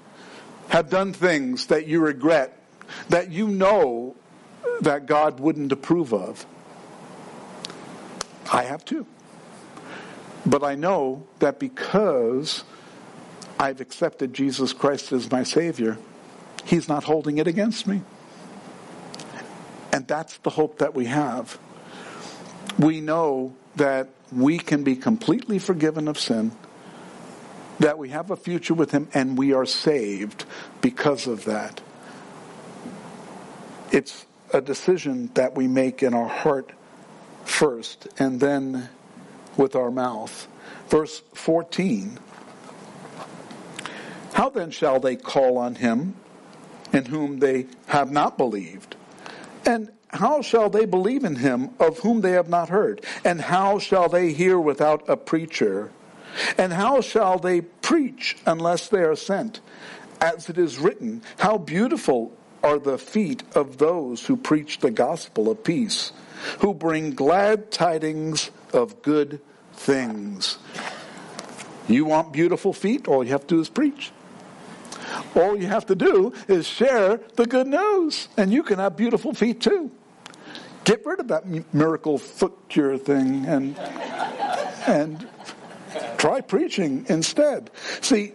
have 0.68 0.88
done 0.88 1.12
things 1.12 1.66
that 1.66 1.86
you 1.86 2.00
regret, 2.00 2.56
that 3.08 3.30
you 3.30 3.48
know 3.48 4.14
that 4.82 5.06
God 5.06 5.40
wouldn't 5.40 5.72
approve 5.72 6.14
of. 6.14 6.46
I 8.52 8.64
have 8.64 8.84
too. 8.84 9.06
But 10.46 10.62
I 10.62 10.74
know 10.74 11.26
that 11.40 11.58
because 11.58 12.64
I've 13.58 13.80
accepted 13.80 14.32
Jesus 14.32 14.72
Christ 14.72 15.12
as 15.12 15.30
my 15.30 15.42
Savior, 15.42 15.98
He's 16.64 16.88
not 16.88 17.04
holding 17.04 17.38
it 17.38 17.46
against 17.46 17.86
me. 17.86 18.02
And 19.92 20.06
that's 20.06 20.38
the 20.38 20.50
hope 20.50 20.78
that 20.78 20.94
we 20.94 21.06
have. 21.06 21.58
We 22.78 23.00
know 23.00 23.54
that 23.76 24.08
we 24.32 24.58
can 24.58 24.84
be 24.84 24.96
completely 24.96 25.58
forgiven 25.58 26.08
of 26.08 26.18
sin, 26.18 26.52
that 27.78 27.98
we 27.98 28.10
have 28.10 28.30
a 28.30 28.36
future 28.36 28.74
with 28.74 28.90
Him, 28.90 29.08
and 29.14 29.38
we 29.38 29.52
are 29.52 29.66
saved 29.66 30.44
because 30.80 31.26
of 31.26 31.44
that. 31.44 31.80
It's 33.90 34.26
a 34.52 34.60
decision 34.60 35.30
that 35.34 35.56
we 35.56 35.66
make 35.66 36.02
in 36.02 36.14
our 36.14 36.28
heart 36.28 36.72
first, 37.44 38.08
and 38.18 38.40
then 38.40 38.88
with 39.56 39.74
our 39.74 39.90
mouth. 39.90 40.46
Verse 40.88 41.22
14 41.34 42.18
How 44.34 44.50
then 44.50 44.70
shall 44.70 45.00
they 45.00 45.16
call 45.16 45.58
on 45.58 45.76
Him? 45.76 46.14
in 46.92 47.06
whom 47.06 47.38
they 47.38 47.66
have 47.86 48.10
not 48.10 48.36
believed? 48.36 48.96
And 49.64 49.90
how 50.12 50.42
shall 50.42 50.70
they 50.70 50.86
believe 50.86 51.24
in 51.24 51.36
him 51.36 51.70
of 51.78 52.00
whom 52.00 52.20
they 52.20 52.32
have 52.32 52.48
not 52.48 52.68
heard? 52.68 53.04
And 53.24 53.40
how 53.40 53.78
shall 53.78 54.08
they 54.08 54.32
hear 54.32 54.58
without 54.58 55.08
a 55.08 55.16
preacher? 55.16 55.90
And 56.58 56.72
how 56.72 57.00
shall 57.00 57.38
they 57.38 57.60
preach 57.60 58.36
unless 58.46 58.88
they 58.88 59.02
are 59.02 59.16
sent? 59.16 59.60
As 60.20 60.50
it 60.50 60.58
is 60.58 60.78
written, 60.78 61.22
how 61.38 61.58
beautiful 61.58 62.32
are 62.62 62.78
the 62.78 62.98
feet 62.98 63.42
of 63.54 63.78
those 63.78 64.26
who 64.26 64.36
preach 64.36 64.80
the 64.80 64.90
gospel 64.90 65.50
of 65.50 65.64
peace, 65.64 66.12
who 66.58 66.74
bring 66.74 67.12
glad 67.12 67.70
tidings 67.70 68.50
of 68.72 69.00
good 69.02 69.40
things. 69.72 70.58
You 71.88 72.04
want 72.04 72.32
beautiful 72.32 72.72
feet? 72.72 73.08
All 73.08 73.24
you 73.24 73.30
have 73.30 73.46
to 73.46 73.54
do 73.54 73.60
is 73.60 73.68
preach. 73.68 74.12
All 75.34 75.56
you 75.56 75.66
have 75.66 75.86
to 75.86 75.94
do 75.94 76.32
is 76.48 76.66
share 76.66 77.20
the 77.36 77.46
good 77.46 77.66
news, 77.66 78.28
and 78.36 78.52
you 78.52 78.62
can 78.62 78.78
have 78.78 78.96
beautiful 78.96 79.32
feet 79.32 79.60
too. 79.60 79.90
Get 80.90 81.06
rid 81.06 81.20
of 81.20 81.28
that 81.28 81.72
miracle 81.72 82.18
foot 82.18 82.52
cure 82.68 82.98
thing 82.98 83.46
and 83.46 83.78
and 84.88 85.24
try 86.18 86.40
preaching 86.40 87.06
instead. 87.08 87.70
See, 88.00 88.32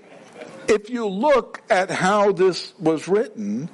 if 0.70 0.90
you 0.90 1.06
look 1.06 1.62
at 1.70 1.92
how 1.92 2.32
this 2.32 2.74
was 2.80 3.10
written, 3.10 3.70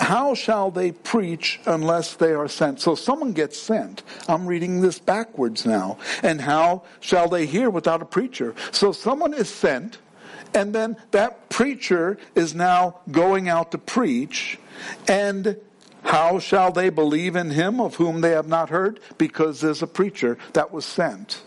how 0.00 0.34
shall 0.34 0.72
they 0.72 0.90
preach 0.90 1.60
unless 1.64 2.14
they 2.14 2.32
are 2.32 2.48
sent? 2.48 2.80
So 2.80 2.96
someone 2.96 3.34
gets 3.34 3.56
sent. 3.56 4.02
I'm 4.26 4.48
reading 4.48 4.80
this 4.80 4.98
backwards 4.98 5.64
now. 5.64 5.98
And 6.24 6.40
how 6.40 6.82
shall 6.98 7.28
they 7.28 7.46
hear 7.46 7.70
without 7.70 8.02
a 8.02 8.04
preacher? 8.04 8.52
So 8.72 8.90
someone 8.90 9.32
is 9.32 9.48
sent, 9.48 9.98
and 10.54 10.74
then 10.74 10.96
that 11.12 11.50
preacher 11.50 12.18
is 12.34 12.52
now 12.52 12.98
going 13.12 13.48
out 13.48 13.70
to 13.70 13.78
preach, 13.78 14.58
and 15.06 15.56
how 16.08 16.38
shall 16.38 16.72
they 16.72 16.88
believe 16.88 17.36
in 17.36 17.50
him 17.50 17.82
of 17.82 17.96
whom 17.96 18.22
they 18.22 18.30
have 18.30 18.48
not 18.48 18.70
heard? 18.70 18.98
Because 19.18 19.60
there's 19.60 19.82
a 19.82 19.86
preacher 19.86 20.38
that 20.54 20.72
was 20.72 20.86
sent. 20.86 21.42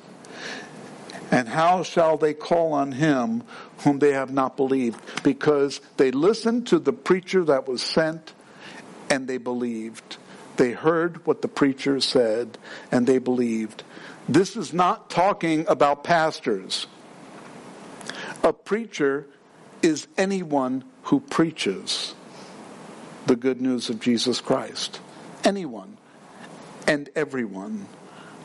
And 1.31 1.49
how 1.49 1.81
shall 1.81 2.15
they 2.15 2.35
call 2.35 2.73
on 2.73 2.91
him 2.91 3.41
whom 3.79 3.97
they 3.97 4.11
have 4.11 4.31
not 4.31 4.57
believed? 4.57 5.01
Because 5.23 5.81
they 5.97 6.11
listened 6.11 6.67
to 6.67 6.77
the 6.77 6.93
preacher 6.93 7.43
that 7.45 7.67
was 7.67 7.81
sent 7.81 8.33
and 9.09 9.27
they 9.27 9.39
believed. 9.39 10.17
They 10.57 10.73
heard 10.73 11.25
what 11.25 11.41
the 11.41 11.47
preacher 11.47 11.99
said 11.99 12.59
and 12.91 13.07
they 13.07 13.17
believed. 13.17 13.81
This 14.29 14.55
is 14.55 14.73
not 14.73 15.09
talking 15.09 15.65
about 15.69 16.03
pastors. 16.03 16.85
A 18.43 18.53
preacher 18.53 19.25
is 19.81 20.05
anyone 20.19 20.83
who 21.05 21.19
preaches 21.19 22.13
the 23.25 23.35
good 23.35 23.61
news 23.61 23.89
of 23.89 23.99
Jesus 23.99 24.41
Christ. 24.41 24.99
Anyone 25.43 25.97
and 26.87 27.09
everyone. 27.15 27.87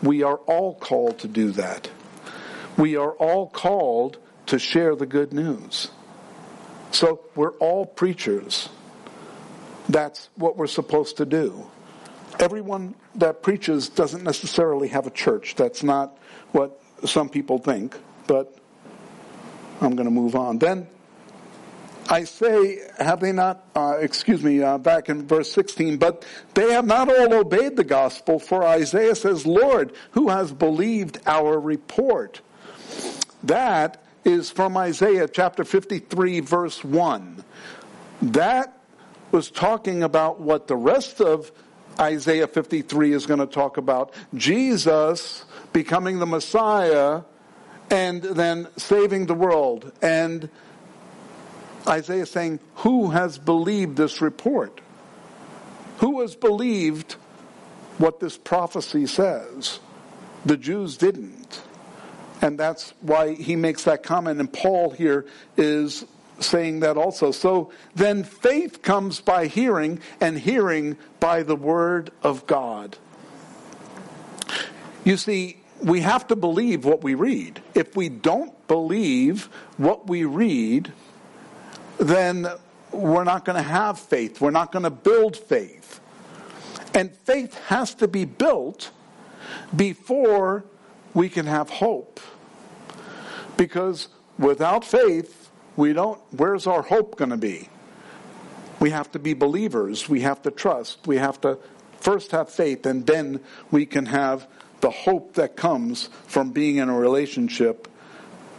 We 0.02 0.22
are 0.22 0.36
all 0.36 0.74
called 0.74 1.18
to 1.20 1.28
do 1.28 1.50
that. 1.52 1.90
We 2.76 2.96
are 2.96 3.12
all 3.12 3.48
called 3.48 4.18
to 4.46 4.58
share 4.58 4.94
the 4.94 5.06
good 5.06 5.32
news. 5.32 5.90
So 6.92 7.20
we're 7.34 7.52
all 7.52 7.86
preachers. 7.86 8.68
That's 9.88 10.28
what 10.36 10.56
we're 10.56 10.66
supposed 10.66 11.16
to 11.18 11.26
do. 11.26 11.70
Everyone 12.38 12.94
that 13.14 13.42
preaches 13.42 13.88
doesn't 13.88 14.22
necessarily 14.22 14.88
have 14.88 15.06
a 15.06 15.10
church. 15.10 15.54
That's 15.54 15.82
not 15.82 16.18
what 16.52 16.80
some 17.04 17.28
people 17.28 17.58
think, 17.58 17.96
but 18.26 18.56
I'm 19.80 19.96
going 19.96 20.06
to 20.06 20.10
move 20.10 20.34
on. 20.34 20.58
Then 20.58 20.86
I 22.09 22.25
say, 22.25 22.81
have 22.99 23.21
they 23.21 23.33
not, 23.33 23.64
uh, 23.75 23.97
excuse 24.01 24.42
me, 24.42 24.62
uh, 24.62 24.79
back 24.79 25.09
in 25.09 25.27
verse 25.27 25.51
16, 25.53 25.97
but 25.97 26.25
they 26.55 26.73
have 26.73 26.87
not 26.87 27.09
all 27.09 27.35
obeyed 27.35 27.77
the 27.77 27.85
gospel, 27.85 28.38
for 28.38 28.64
Isaiah 28.64 29.14
says, 29.14 29.47
Lord, 29.47 29.92
who 30.12 30.29
has 30.29 30.53
believed 30.53 31.19
our 31.27 31.59
report? 31.59 32.40
That 33.42 34.03
is 34.25 34.51
from 34.51 34.77
Isaiah 34.77 35.29
chapter 35.29 35.64
53, 35.64 36.40
verse 36.40 36.85
1. 36.85 37.45
That 38.23 38.79
was 39.33 39.51
talking 39.51 40.03
about 40.03 40.40
what 40.40 40.69
the 40.69 40.77
rest 40.77 41.21
of 41.21 41.51
Isaiah 41.99 42.47
53 42.47 43.12
is 43.12 43.27
going 43.27 43.40
to 43.40 43.47
talk 43.47 43.77
about. 43.77 44.12
Jesus 44.35 45.45
becoming 45.73 46.19
the 46.19 46.27
Messiah 46.27 47.23
and 47.90 48.23
then 48.23 48.69
saving 48.77 49.27
the 49.27 49.35
world. 49.35 49.92
And 50.03 50.51
Isaiah 51.88 52.27
saying, 52.27 52.61
Who 52.77 53.11
has 53.11 53.38
believed 53.38 53.96
this 53.96 54.20
report? 54.20 54.81
Who 55.99 56.20
has 56.20 56.35
believed 56.35 57.14
what 57.99 58.20
this 58.20 58.37
prophecy 58.37 59.07
says? 59.07 59.81
The 60.44 60.57
Jews 60.57 60.96
didn't. 60.96 61.62
And 62.42 62.59
that's 62.59 62.92
why 63.01 63.35
he 63.35 63.57
makes 63.57 63.85
that 63.85 64.03
comment. 64.03 64.40
And 64.40 64.53
Paul 64.53 64.90
here 64.90 65.27
is 65.57 66.05
saying 66.38 66.81
that 66.81 66.96
also. 66.96 67.31
So 67.31 67.72
then 67.94 68.25
faith 68.25 68.83
comes 68.83 69.20
by 69.20 69.46
hearing, 69.46 70.01
and 70.20 70.38
hearing 70.38 70.99
by 71.18 71.42
the 71.42 71.57
word 71.57 72.11
of 72.22 72.46
God. 72.46 72.99
You 75.05 75.16
see, 75.16 75.62
we 75.83 76.01
have 76.01 76.27
to 76.29 76.37
believe 76.37 76.85
what 76.85 77.03
we 77.03 77.14
read. 77.14 77.62
If 77.75 77.96
we 77.96 78.09
don't 78.09 78.53
believe 78.68 79.44
what 79.77 80.09
we 80.09 80.25
read, 80.25 80.92
then 81.98 82.46
we're 82.92 83.24
not 83.24 83.44
going 83.44 83.56
to 83.56 83.68
have 83.68 83.98
faith. 83.98 84.40
We're 84.40 84.50
not 84.50 84.72
going 84.72 84.85
to 84.85 84.90
build 84.90 85.37
faith. 85.37 86.00
And 86.94 87.14
faith 87.24 87.54
has 87.66 87.94
to 87.96 88.09
be 88.09 88.24
built 88.24 88.90
before 89.74 90.64
we 91.14 91.28
can 91.28 91.46
have 91.46 91.68
hope. 91.68 92.20
Because 93.56 94.09
without 94.38 94.85
faith, 94.85 95.50
we 95.76 95.92
don't, 95.92 96.20
where's 96.30 96.66
our 96.66 96.82
hope 96.82 97.16
going 97.16 97.30
to 97.30 97.37
be? 97.37 97.68
We 98.80 98.90
have 98.90 99.11
to 99.12 99.18
be 99.18 99.35
believers. 99.35 100.09
We 100.09 100.20
have 100.22 100.42
to 100.42 100.50
trust. 100.50 101.06
We 101.06 101.16
have 101.16 101.40
to 101.42 101.59
first 102.00 102.30
have 102.30 102.50
faith, 102.50 102.87
and 102.87 103.06
then 103.06 103.40
we 103.70 103.87
can 103.87 104.06
have 104.06 104.46
the 104.80 104.90
hope 104.90 105.35
that 105.35 105.56
comes 105.56 106.11
from 106.26 106.50
being 106.50 106.76
in 106.76 106.88
a 106.88 106.96
relationship 106.96 107.88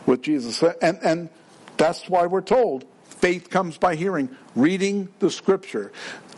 with 0.05 0.23
Jesus. 0.23 0.63
And, 0.81 0.99
and 1.03 1.29
that's 1.77 2.09
why 2.09 2.25
we're 2.25 2.41
told 2.41 2.85
faith 3.17 3.49
comes 3.49 3.77
by 3.77 3.95
hearing, 3.95 4.35
reading 4.55 5.09
the 5.19 5.29
scripture. 5.29 5.91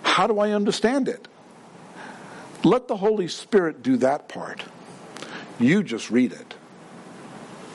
How 0.04 0.28
do 0.28 0.40
I 0.40 0.52
understand 0.52 1.08
it? 1.08 1.28
Let 2.64 2.88
the 2.88 2.98
Holy 2.98 3.28
Spirit 3.28 3.84
do 3.84 3.98
that 3.98 4.28
part. 4.28 4.64
You 5.60 5.84
just 5.84 6.10
read 6.10 6.34
it 6.34 6.56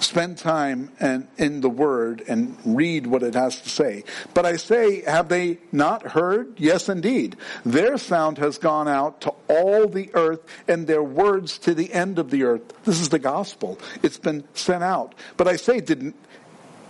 spend 0.04 0.38
time 0.38 0.90
and 1.00 1.26
in 1.38 1.60
the 1.60 1.70
word 1.70 2.22
and 2.28 2.56
read 2.64 3.06
what 3.06 3.22
it 3.22 3.34
has 3.34 3.60
to 3.62 3.68
say. 3.68 4.04
But 4.34 4.46
I 4.46 4.56
say, 4.56 5.02
have 5.02 5.28
they 5.28 5.58
not 5.72 6.02
heard? 6.02 6.54
Yes, 6.58 6.88
indeed. 6.88 7.36
Their 7.64 7.98
sound 7.98 8.38
has 8.38 8.58
gone 8.58 8.86
out 8.86 9.22
to 9.22 9.34
all 9.48 9.88
the 9.88 10.10
earth 10.14 10.40
and 10.68 10.86
their 10.86 11.02
words 11.02 11.58
to 11.60 11.74
the 11.74 11.92
end 11.92 12.18
of 12.18 12.30
the 12.30 12.44
earth. 12.44 12.84
This 12.84 13.00
is 13.00 13.08
the 13.08 13.18
gospel. 13.18 13.78
It's 14.02 14.18
been 14.18 14.44
sent 14.54 14.84
out. 14.84 15.14
But 15.36 15.48
I 15.48 15.56
say, 15.56 15.80
didn't 15.80 16.14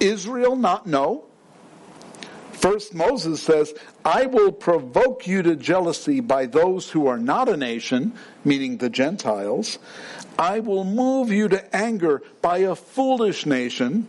Israel 0.00 0.56
not 0.56 0.86
know? 0.86 1.24
First, 2.54 2.94
Moses 2.94 3.42
says, 3.42 3.74
I 4.04 4.26
will 4.26 4.52
provoke 4.52 5.26
you 5.26 5.42
to 5.42 5.56
jealousy 5.56 6.20
by 6.20 6.46
those 6.46 6.90
who 6.90 7.06
are 7.06 7.18
not 7.18 7.48
a 7.48 7.56
nation, 7.56 8.14
meaning 8.44 8.78
the 8.78 8.88
Gentiles. 8.88 9.78
I 10.38 10.60
will 10.60 10.84
move 10.84 11.30
you 11.30 11.48
to 11.48 11.76
anger 11.76 12.22
by 12.40 12.58
a 12.58 12.74
foolish 12.74 13.44
nation, 13.44 14.08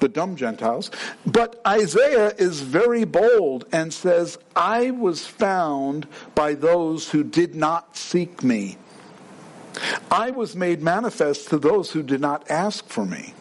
the 0.00 0.08
dumb 0.08 0.34
Gentiles. 0.34 0.90
But 1.24 1.60
Isaiah 1.66 2.34
is 2.36 2.62
very 2.62 3.04
bold 3.04 3.66
and 3.70 3.92
says, 3.92 4.38
I 4.56 4.90
was 4.90 5.26
found 5.26 6.08
by 6.34 6.54
those 6.54 7.10
who 7.10 7.22
did 7.22 7.54
not 7.54 7.96
seek 7.96 8.42
me. 8.42 8.76
I 10.10 10.30
was 10.30 10.56
made 10.56 10.82
manifest 10.82 11.48
to 11.48 11.58
those 11.58 11.90
who 11.92 12.02
did 12.02 12.20
not 12.20 12.50
ask 12.50 12.88
for 12.88 13.04
me. 13.04 13.34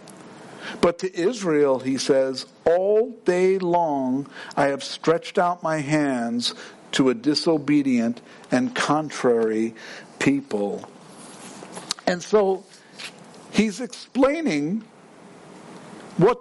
But 0.81 0.99
to 0.99 1.15
Israel, 1.15 1.79
he 1.79 1.97
says, 1.97 2.45
all 2.65 3.11
day 3.25 3.59
long 3.59 4.27
I 4.55 4.67
have 4.67 4.83
stretched 4.83 5.37
out 5.37 5.63
my 5.63 5.77
hands 5.77 6.53
to 6.93 7.09
a 7.09 7.13
disobedient 7.13 8.21
and 8.51 8.75
contrary 8.75 9.75
people. 10.19 10.87
And 12.05 12.21
so 12.21 12.65
he's 13.51 13.79
explaining 13.79 14.83
what 16.17 16.39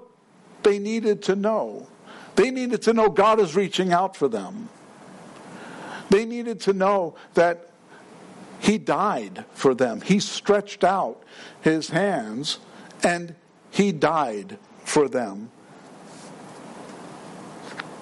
they 0.63 0.79
needed 0.79 1.23
to 1.25 1.37
know. 1.37 1.89
They 2.37 2.51
needed 2.51 2.83
to 2.83 2.93
know 2.93 3.09
God 3.09 3.41
is 3.41 3.57
reaching 3.57 3.93
out 3.93 4.17
for 4.17 4.29
them. 4.29 4.69
They 6.11 6.25
needed 6.25 6.61
to 6.63 6.73
know 6.73 7.15
that 7.35 7.71
he 8.61 8.79
died 8.79 9.45
for 9.55 9.75
them. 9.75 10.01
He 10.03 10.21
stretched 10.21 10.85
out 10.85 11.23
his 11.63 11.89
hands 11.89 12.59
and 13.03 13.35
he 13.73 13.91
died 13.91 14.59
for 14.85 15.09
them. 15.09 15.51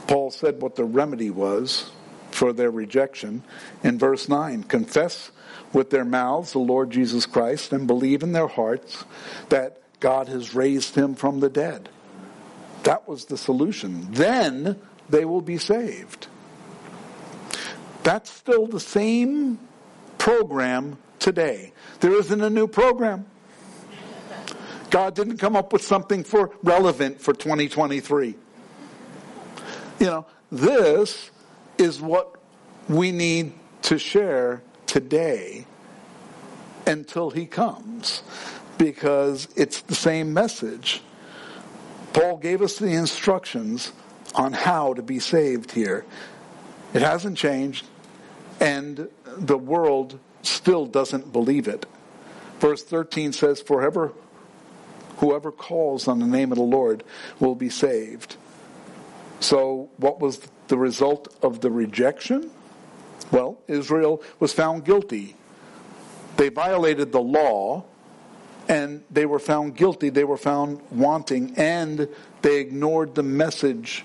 Paul 0.07 0.33
said 0.33 0.61
what 0.61 0.75
the 0.75 0.85
remedy 0.85 1.31
was 1.31 1.93
for 2.33 2.53
their 2.53 2.71
rejection 2.71 3.45
in 3.85 3.99
verse 3.99 4.29
9 4.29 4.65
confess 4.65 5.31
with 5.73 5.91
their 5.91 6.05
mouths 6.05 6.53
the 6.53 6.59
Lord 6.59 6.91
Jesus 6.91 7.27
Christ 7.27 7.73
and 7.73 7.87
believe 7.87 8.23
in 8.25 8.33
their 8.33 8.49
hearts 8.49 9.05
that 9.49 9.81
God 10.01 10.29
has 10.29 10.55
raised 10.55 10.97
him 10.97 11.15
from 11.15 11.39
the 11.39 11.49
dead. 11.49 11.89
That 12.83 13.07
was 13.07 13.27
the 13.27 13.39
solution. 13.39 14.09
Then 14.11 14.81
they 15.09 15.25
will 15.25 15.43
be 15.43 15.59
saved. 15.59 16.27
That's 18.03 18.31
still 18.31 18.67
the 18.67 18.81
same 18.81 19.61
program 20.19 20.99
today. 21.21 21.73
There 22.01 22.19
isn't 22.19 22.41
a 22.41 22.51
new 22.51 22.67
program. 22.67 23.27
God 24.91 25.15
didn't 25.15 25.39
come 25.39 25.57
up 25.57 25.73
with 25.73 25.83
something 25.83 26.25
for 26.25 26.51
relevant 26.63 27.21
for 27.21 27.33
2023. 27.33 28.35
You 30.01 30.07
know, 30.07 30.27
this 30.51 31.31
is 31.79 32.01
what 32.01 32.37
we 32.89 33.13
need 33.13 33.53
to 33.83 33.99
share 33.99 34.63
today 34.87 35.67
until 36.87 37.31
he 37.31 37.47
comes 37.47 38.23
because 38.79 39.49
it's 39.57 39.83
the 39.83 39.95
same 39.95 40.35
message. 40.35 41.03
Paul 42.13 42.39
gave 42.39 42.61
us 42.61 42.79
the 42.79 42.89
instructions 42.89 43.93
on 44.35 44.53
how 44.53 44.95
to 44.95 45.03
be 45.03 45.21
saved 45.21 45.71
here. 45.71 46.05
It 46.93 47.03
hasn't 47.03 47.37
changed, 47.37 47.87
and 48.59 49.09
the 49.25 49.59
world 49.59 50.19
still 50.43 50.87
doesn't 50.87 51.33
believe 51.33 51.69
it. 51.69 51.87
Verse 52.59 52.83
13 52.83 53.33
says, 53.33 53.61
Forever 53.61 54.13
whoever 55.21 55.53
calls 55.53 56.09
on 56.09 56.19
the 56.19 56.27
name 56.27 56.51
of 56.51 56.59
the 56.59 56.65
Lord 56.65 57.05
will 57.39 57.55
be 57.55 57.69
saved. 57.69 58.37
So, 59.39 59.89
what 59.97 60.21
was 60.21 60.41
the 60.69 60.77
result 60.77 61.35
of 61.43 61.61
the 61.61 61.71
rejection? 61.71 62.51
Well, 63.31 63.59
Israel 63.69 64.23
was 64.39 64.53
found 64.53 64.85
guilty. 64.85 65.37
They 66.37 66.49
violated 66.49 67.13
the 67.13 67.21
law 67.21 67.85
and 68.69 69.03
they 69.11 69.27
were 69.27 69.39
found 69.39 69.77
guilty. 69.77 70.11
They 70.11 70.25
were 70.25 70.37
found 70.37 70.81
wanting 70.91 71.55
and 71.57 72.09
they 72.43 72.61
ignored 72.61 73.15
the 73.15 73.23
message 73.23 74.05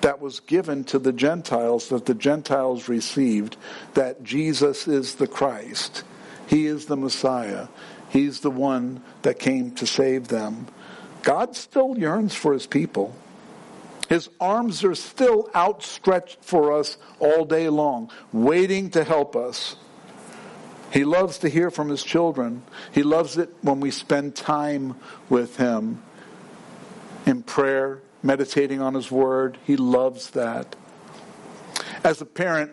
that 0.00 0.20
was 0.20 0.40
given 0.40 0.84
to 0.84 0.98
the 0.98 1.12
Gentiles 1.12 1.88
that 1.88 2.06
the 2.06 2.14
Gentiles 2.14 2.88
received 2.88 3.56
that 3.94 4.22
Jesus 4.22 4.86
is 4.86 5.16
the 5.16 5.26
Christ. 5.26 6.04
He 6.48 6.66
is 6.66 6.86
the 6.86 6.96
Messiah. 6.96 7.68
He's 8.08 8.40
the 8.40 8.50
one 8.50 9.02
that 9.22 9.38
came 9.38 9.72
to 9.72 9.86
save 9.86 10.28
them. 10.28 10.66
God 11.22 11.54
still 11.54 11.98
yearns 11.98 12.34
for 12.34 12.54
his 12.54 12.66
people. 12.66 13.14
His 14.08 14.30
arms 14.40 14.82
are 14.82 14.94
still 14.94 15.50
outstretched 15.54 16.38
for 16.42 16.72
us 16.72 16.96
all 17.20 17.44
day 17.44 17.68
long, 17.68 18.10
waiting 18.32 18.88
to 18.90 19.04
help 19.04 19.36
us. 19.36 19.76
He 20.90 21.04
loves 21.04 21.38
to 21.38 21.50
hear 21.50 21.70
from 21.70 21.90
his 21.90 22.02
children. 22.02 22.62
He 22.92 23.02
loves 23.02 23.36
it 23.36 23.50
when 23.60 23.80
we 23.80 23.90
spend 23.90 24.34
time 24.34 24.96
with 25.28 25.58
him 25.58 26.02
in 27.26 27.42
prayer, 27.42 28.00
meditating 28.22 28.80
on 28.80 28.94
his 28.94 29.10
word. 29.10 29.58
He 29.64 29.76
loves 29.76 30.30
that. 30.30 30.74
As 32.02 32.22
a 32.22 32.26
parent, 32.26 32.72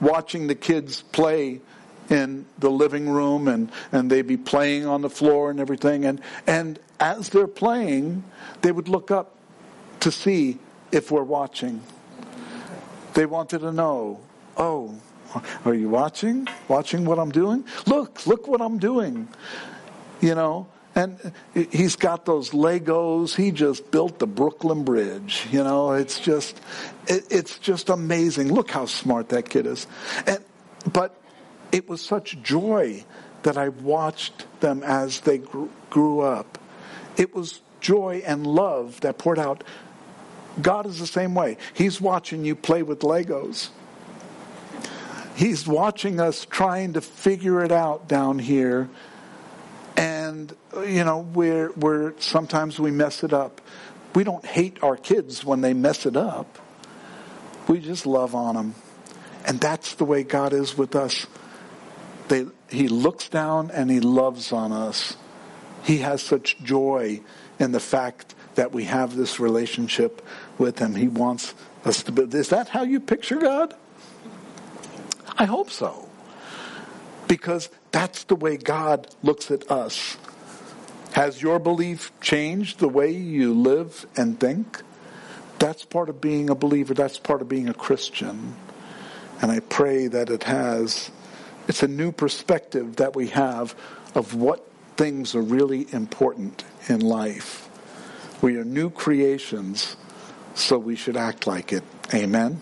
watching 0.00 0.48
the 0.48 0.56
kids 0.56 1.02
play 1.02 1.60
in 2.10 2.44
the 2.58 2.70
living 2.70 3.08
room 3.08 3.48
and, 3.48 3.70
and 3.90 4.10
they'd 4.10 4.26
be 4.26 4.36
playing 4.36 4.86
on 4.86 5.02
the 5.02 5.10
floor 5.10 5.50
and 5.50 5.60
everything. 5.60 6.04
And, 6.04 6.20
and 6.46 6.78
as 7.00 7.30
they're 7.30 7.46
playing, 7.46 8.24
they 8.60 8.72
would 8.72 8.88
look 8.88 9.10
up 9.10 9.36
to 10.00 10.10
see 10.10 10.58
if 10.90 11.10
we're 11.10 11.22
watching. 11.22 11.82
They 13.14 13.26
wanted 13.26 13.60
to 13.60 13.72
know, 13.72 14.20
oh, 14.56 14.98
are 15.64 15.74
you 15.74 15.88
watching? 15.88 16.48
Watching 16.68 17.04
what 17.04 17.18
I'm 17.18 17.30
doing? 17.30 17.64
Look, 17.86 18.26
look 18.26 18.48
what 18.48 18.60
I'm 18.60 18.78
doing. 18.78 19.28
You 20.20 20.34
know, 20.34 20.68
and 20.94 21.32
he's 21.54 21.96
got 21.96 22.26
those 22.26 22.50
Legos. 22.50 23.34
He 23.34 23.50
just 23.50 23.90
built 23.90 24.18
the 24.18 24.26
Brooklyn 24.26 24.84
Bridge. 24.84 25.46
You 25.50 25.64
know, 25.64 25.92
it's 25.92 26.20
just, 26.20 26.60
it, 27.06 27.24
it's 27.30 27.58
just 27.58 27.88
amazing. 27.88 28.52
Look 28.52 28.70
how 28.70 28.86
smart 28.86 29.30
that 29.30 29.48
kid 29.48 29.66
is. 29.66 29.86
And, 30.26 30.38
but 30.92 31.21
it 31.72 31.88
was 31.88 32.02
such 32.02 32.40
joy 32.42 33.04
that 33.42 33.56
I 33.56 33.70
watched 33.70 34.46
them 34.60 34.82
as 34.84 35.20
they 35.20 35.38
grew, 35.38 36.20
up. 36.20 36.58
It 37.16 37.34
was 37.34 37.60
joy 37.80 38.22
and 38.24 38.46
love 38.46 39.00
that 39.00 39.18
poured 39.18 39.38
out. 39.38 39.64
God 40.60 40.86
is 40.86 40.98
the 40.98 41.06
same 41.06 41.34
way. 41.34 41.56
He's 41.74 42.00
watching 42.00 42.44
you 42.44 42.54
play 42.54 42.82
with 42.82 43.00
Legos. 43.00 43.70
He's 45.34 45.66
watching 45.66 46.20
us 46.20 46.44
trying 46.44 46.92
to 46.92 47.00
figure 47.00 47.64
it 47.64 47.72
out 47.72 48.06
down 48.06 48.38
here. 48.38 48.88
And, 49.96 50.54
you 50.86 51.04
know, 51.04 51.20
we're, 51.20 51.72
we're, 51.72 52.12
sometimes 52.20 52.78
we 52.78 52.90
mess 52.90 53.24
it 53.24 53.32
up. 53.32 53.60
We 54.14 54.24
don't 54.24 54.44
hate 54.44 54.82
our 54.82 54.96
kids 54.96 55.44
when 55.44 55.62
they 55.62 55.72
mess 55.72 56.04
it 56.04 56.16
up. 56.16 56.58
We 57.66 57.80
just 57.80 58.06
love 58.06 58.34
on 58.34 58.54
them. 58.56 58.74
And 59.46 59.58
that's 59.58 59.94
the 59.94 60.04
way 60.04 60.22
God 60.22 60.52
is 60.52 60.76
with 60.76 60.94
us. 60.94 61.26
They, 62.32 62.46
he 62.70 62.88
looks 62.88 63.28
down 63.28 63.70
and 63.72 63.90
he 63.90 64.00
loves 64.00 64.52
on 64.52 64.72
us. 64.72 65.18
He 65.84 65.98
has 65.98 66.22
such 66.22 66.58
joy 66.62 67.20
in 67.58 67.72
the 67.72 67.80
fact 67.80 68.34
that 68.54 68.72
we 68.72 68.84
have 68.84 69.14
this 69.16 69.38
relationship 69.38 70.24
with 70.56 70.78
him. 70.78 70.94
He 70.94 71.08
wants 71.08 71.52
us 71.84 72.02
to 72.04 72.12
be. 72.12 72.22
Is 72.22 72.48
that 72.48 72.70
how 72.70 72.84
you 72.84 73.00
picture 73.00 73.36
God? 73.36 73.74
I 75.36 75.44
hope 75.44 75.68
so. 75.68 76.08
Because 77.28 77.68
that's 77.90 78.24
the 78.24 78.36
way 78.36 78.56
God 78.56 79.14
looks 79.22 79.50
at 79.50 79.70
us. 79.70 80.16
Has 81.12 81.42
your 81.42 81.58
belief 81.58 82.18
changed 82.22 82.78
the 82.78 82.88
way 82.88 83.10
you 83.10 83.52
live 83.52 84.06
and 84.16 84.40
think? 84.40 84.80
That's 85.58 85.84
part 85.84 86.08
of 86.08 86.22
being 86.22 86.48
a 86.48 86.54
believer. 86.54 86.94
That's 86.94 87.18
part 87.18 87.42
of 87.42 87.48
being 87.50 87.68
a 87.68 87.74
Christian. 87.74 88.56
And 89.42 89.52
I 89.52 89.60
pray 89.60 90.06
that 90.06 90.30
it 90.30 90.44
has. 90.44 91.10
It's 91.68 91.82
a 91.82 91.88
new 91.88 92.12
perspective 92.12 92.96
that 92.96 93.14
we 93.14 93.28
have 93.28 93.74
of 94.14 94.34
what 94.34 94.66
things 94.96 95.34
are 95.34 95.42
really 95.42 95.86
important 95.92 96.64
in 96.88 97.00
life. 97.00 97.68
We 98.42 98.56
are 98.56 98.64
new 98.64 98.90
creations, 98.90 99.96
so 100.54 100.78
we 100.78 100.96
should 100.96 101.16
act 101.16 101.46
like 101.46 101.72
it. 101.72 101.84
Amen. 102.12 102.60